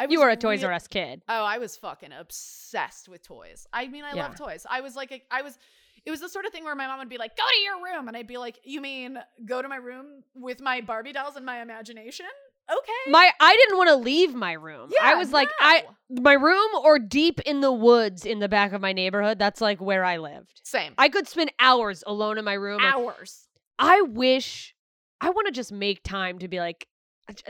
I 0.00 0.06
was 0.06 0.12
you 0.12 0.18
were 0.20 0.30
a 0.30 0.36
Toys 0.36 0.60
real- 0.62 0.70
R 0.70 0.74
Us 0.74 0.88
kid. 0.88 1.22
Oh, 1.28 1.44
I 1.44 1.58
was 1.58 1.76
fucking 1.76 2.10
obsessed 2.12 3.08
with 3.08 3.22
toys. 3.22 3.66
I 3.72 3.86
mean, 3.86 4.02
I 4.02 4.14
Yeah. 4.14 4.24
love 4.26 4.36
toys. 4.36 4.66
I 4.68 4.80
was 4.80 4.96
like, 4.96 5.12
a, 5.12 5.22
I 5.30 5.42
was. 5.42 5.56
It 6.04 6.10
was 6.10 6.18
the 6.20 6.28
sort 6.28 6.44
of 6.46 6.50
thing 6.52 6.64
where 6.64 6.74
my 6.74 6.88
mom 6.88 6.98
would 6.98 7.08
be 7.08 7.18
like, 7.18 7.36
"Go 7.36 7.44
to 7.48 7.60
your 7.60 7.76
room," 7.84 8.08
and 8.08 8.16
I'd 8.16 8.26
be 8.26 8.38
like, 8.38 8.58
"You 8.64 8.80
mean 8.80 9.18
go 9.46 9.62
to 9.62 9.68
my 9.68 9.76
room 9.76 10.24
with 10.34 10.60
my 10.60 10.80
Barbie 10.80 11.12
dolls 11.12 11.36
and 11.36 11.46
my 11.46 11.62
imagination?" 11.62 12.26
Okay. 12.70 13.10
My 13.10 13.30
I 13.40 13.56
didn't 13.56 13.76
want 13.76 13.88
to 13.90 13.96
leave 13.96 14.34
my 14.34 14.52
room. 14.52 14.90
Yeah, 14.92 15.06
I 15.10 15.14
was 15.16 15.32
like 15.32 15.48
I 15.60 15.84
my 16.10 16.32
room 16.34 16.68
or 16.84 16.98
deep 16.98 17.40
in 17.40 17.60
the 17.60 17.72
woods 17.72 18.24
in 18.24 18.38
the 18.38 18.48
back 18.48 18.72
of 18.72 18.80
my 18.80 18.92
neighborhood. 18.92 19.38
That's 19.38 19.60
like 19.60 19.80
where 19.80 20.04
I 20.04 20.18
lived. 20.18 20.60
Same. 20.62 20.94
I 20.98 21.08
could 21.08 21.26
spend 21.28 21.52
hours 21.58 22.02
alone 22.06 22.38
in 22.38 22.44
my 22.44 22.54
room. 22.54 22.80
Hours. 22.82 23.48
I 23.78 24.02
wish 24.02 24.74
I 25.20 25.30
want 25.30 25.46
to 25.46 25.52
just 25.52 25.72
make 25.72 26.02
time 26.02 26.38
to 26.38 26.48
be 26.48 26.60
like 26.60 26.86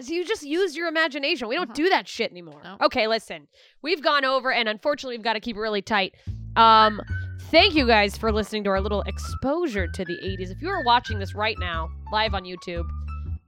you 0.02 0.24
just 0.24 0.42
use 0.44 0.76
your 0.76 0.86
imagination. 0.88 1.48
We 1.48 1.56
don't 1.56 1.70
Mhm. 1.70 1.74
do 1.74 1.88
that 1.90 2.06
shit 2.06 2.30
anymore. 2.30 2.60
No. 2.62 2.76
Okay, 2.82 3.08
listen. 3.08 3.48
We've 3.82 4.02
gone 4.02 4.24
over 4.24 4.52
and 4.52 4.68
unfortunately 4.68 5.16
we've 5.16 5.24
got 5.24 5.32
to 5.34 5.40
keep 5.40 5.56
it 5.56 5.60
really 5.60 5.82
tight. 5.82 6.14
Um 6.56 7.00
thank 7.50 7.74
you 7.74 7.86
guys 7.86 8.16
for 8.16 8.32
listening 8.32 8.64
to 8.64 8.70
our 8.70 8.80
little 8.80 9.02
exposure 9.02 9.86
to 9.88 10.04
the 10.04 10.18
80s. 10.22 10.50
If 10.50 10.62
you 10.62 10.68
are 10.70 10.82
watching 10.84 11.18
this 11.18 11.34
right 11.34 11.58
now 11.58 11.88
live 12.12 12.34
on 12.34 12.44
YouTube, 12.44 12.88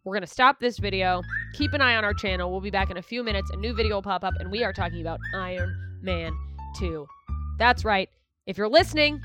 we're 0.05 0.15
going 0.15 0.23
to 0.23 0.27
stop 0.27 0.61
this 0.61 0.79
video. 0.79 1.23
Keep 1.55 1.73
an 1.73 1.81
eye 1.81 1.97
on 1.97 2.05
our 2.05 2.15
channel. 2.15 2.51
We'll 2.51 2.61
be 2.61 2.71
back 2.71 2.91
in 2.91 2.97
a 2.97 3.03
few 3.03 3.23
minutes. 3.23 3.51
A 3.51 3.57
new 3.57 3.75
video 3.75 3.97
will 3.97 4.03
pop 4.03 4.25
up 4.25 4.35
and 4.39 4.51
we 4.51 4.63
are 4.63 4.73
talking 4.73 5.01
about 5.01 5.19
Iron 5.35 5.75
Man 6.03 6.37
2. 6.79 7.07
That's 7.59 7.85
right. 7.85 8.09
If 8.47 8.59
you're 8.59 8.69
listening, 8.69 9.21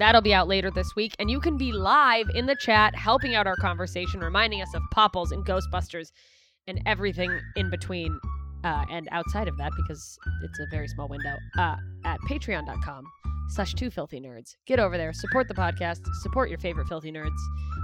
That'll 0.00 0.22
be 0.22 0.32
out 0.32 0.48
later 0.48 0.70
this 0.70 0.96
week, 0.96 1.14
and 1.18 1.30
you 1.30 1.40
can 1.40 1.58
be 1.58 1.72
live 1.72 2.30
in 2.34 2.46
the 2.46 2.56
chat, 2.56 2.94
helping 2.94 3.34
out 3.34 3.46
our 3.46 3.56
conversation, 3.56 4.20
reminding 4.20 4.62
us 4.62 4.72
of 4.72 4.80
Popples 4.92 5.30
and 5.30 5.44
Ghostbusters 5.44 6.10
and 6.66 6.80
everything 6.86 7.38
in 7.54 7.68
between 7.68 8.18
uh, 8.64 8.84
and 8.90 9.08
outside 9.12 9.48
of 9.48 9.56
that, 9.58 9.72
because 9.76 10.18
it's 10.42 10.58
a 10.58 10.66
very 10.70 10.88
small 10.88 11.08
window, 11.08 11.36
uh, 11.58 11.76
at 12.04 12.20
patreon.com 12.28 13.04
slash 13.48 13.74
two 13.74 13.90
filthy 13.90 14.20
nerds. 14.20 14.56
Get 14.66 14.78
over 14.78 14.96
there, 14.96 15.12
support 15.12 15.48
the 15.48 15.54
podcast, 15.54 16.00
support 16.22 16.48
your 16.48 16.58
favorite 16.58 16.88
filthy 16.88 17.10
nerds. 17.10 17.36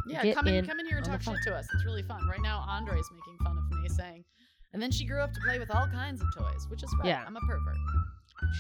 Yeah, 0.09 0.23
Get 0.23 0.37
come 0.37 0.47
in, 0.49 0.55
in 0.55 0.67
come 0.67 0.79
in 0.79 0.87
here 0.87 0.99
and 0.99 1.07
talk 1.07 1.23
shit 1.23 1.37
to 1.45 1.55
us. 1.55 1.67
It's 1.75 1.85
really 1.85 2.03
fun. 2.03 2.27
Right 2.29 2.43
now, 2.43 2.65
Andre's 2.69 3.09
making 3.12 3.39
fun 3.45 3.59
of 3.59 3.79
me, 3.79 3.89
saying, 3.89 4.25
and 4.73 4.81
then 4.83 4.91
she 4.91 5.05
grew 5.05 5.21
up 5.21 5.33
to 5.33 5.41
play 5.41 5.59
with 5.59 5.71
all 5.75 5.89
kinds 5.89 6.21
of 6.21 6.29
toys, 6.37 6.67
which 6.69 6.83
is 6.83 6.95
right. 6.99 7.09
Yeah. 7.09 7.25
I'm 7.27 7.37
a 7.37 7.41
pervert. 7.41 7.77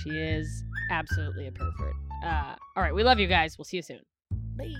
She 0.02 0.10
is 0.10 0.64
absolutely 0.90 1.46
a 1.46 1.52
pervert. 1.52 1.94
Uh, 2.24 2.54
all 2.74 2.82
right, 2.82 2.94
we 2.94 3.02
love 3.02 3.20
you 3.20 3.26
guys. 3.28 3.58
We'll 3.58 3.64
see 3.66 3.76
you 3.76 3.82
soon. 3.82 4.00
Bye. 4.56 4.72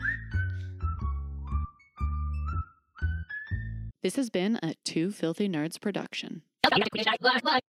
This 4.03 4.17
has 4.17 4.31
been 4.31 4.59
a 4.63 4.75
Two 4.85 5.11
Filthy 5.11 5.49
Nerds 5.49 5.81
production. 5.81 6.43
Bye. 6.71 7.61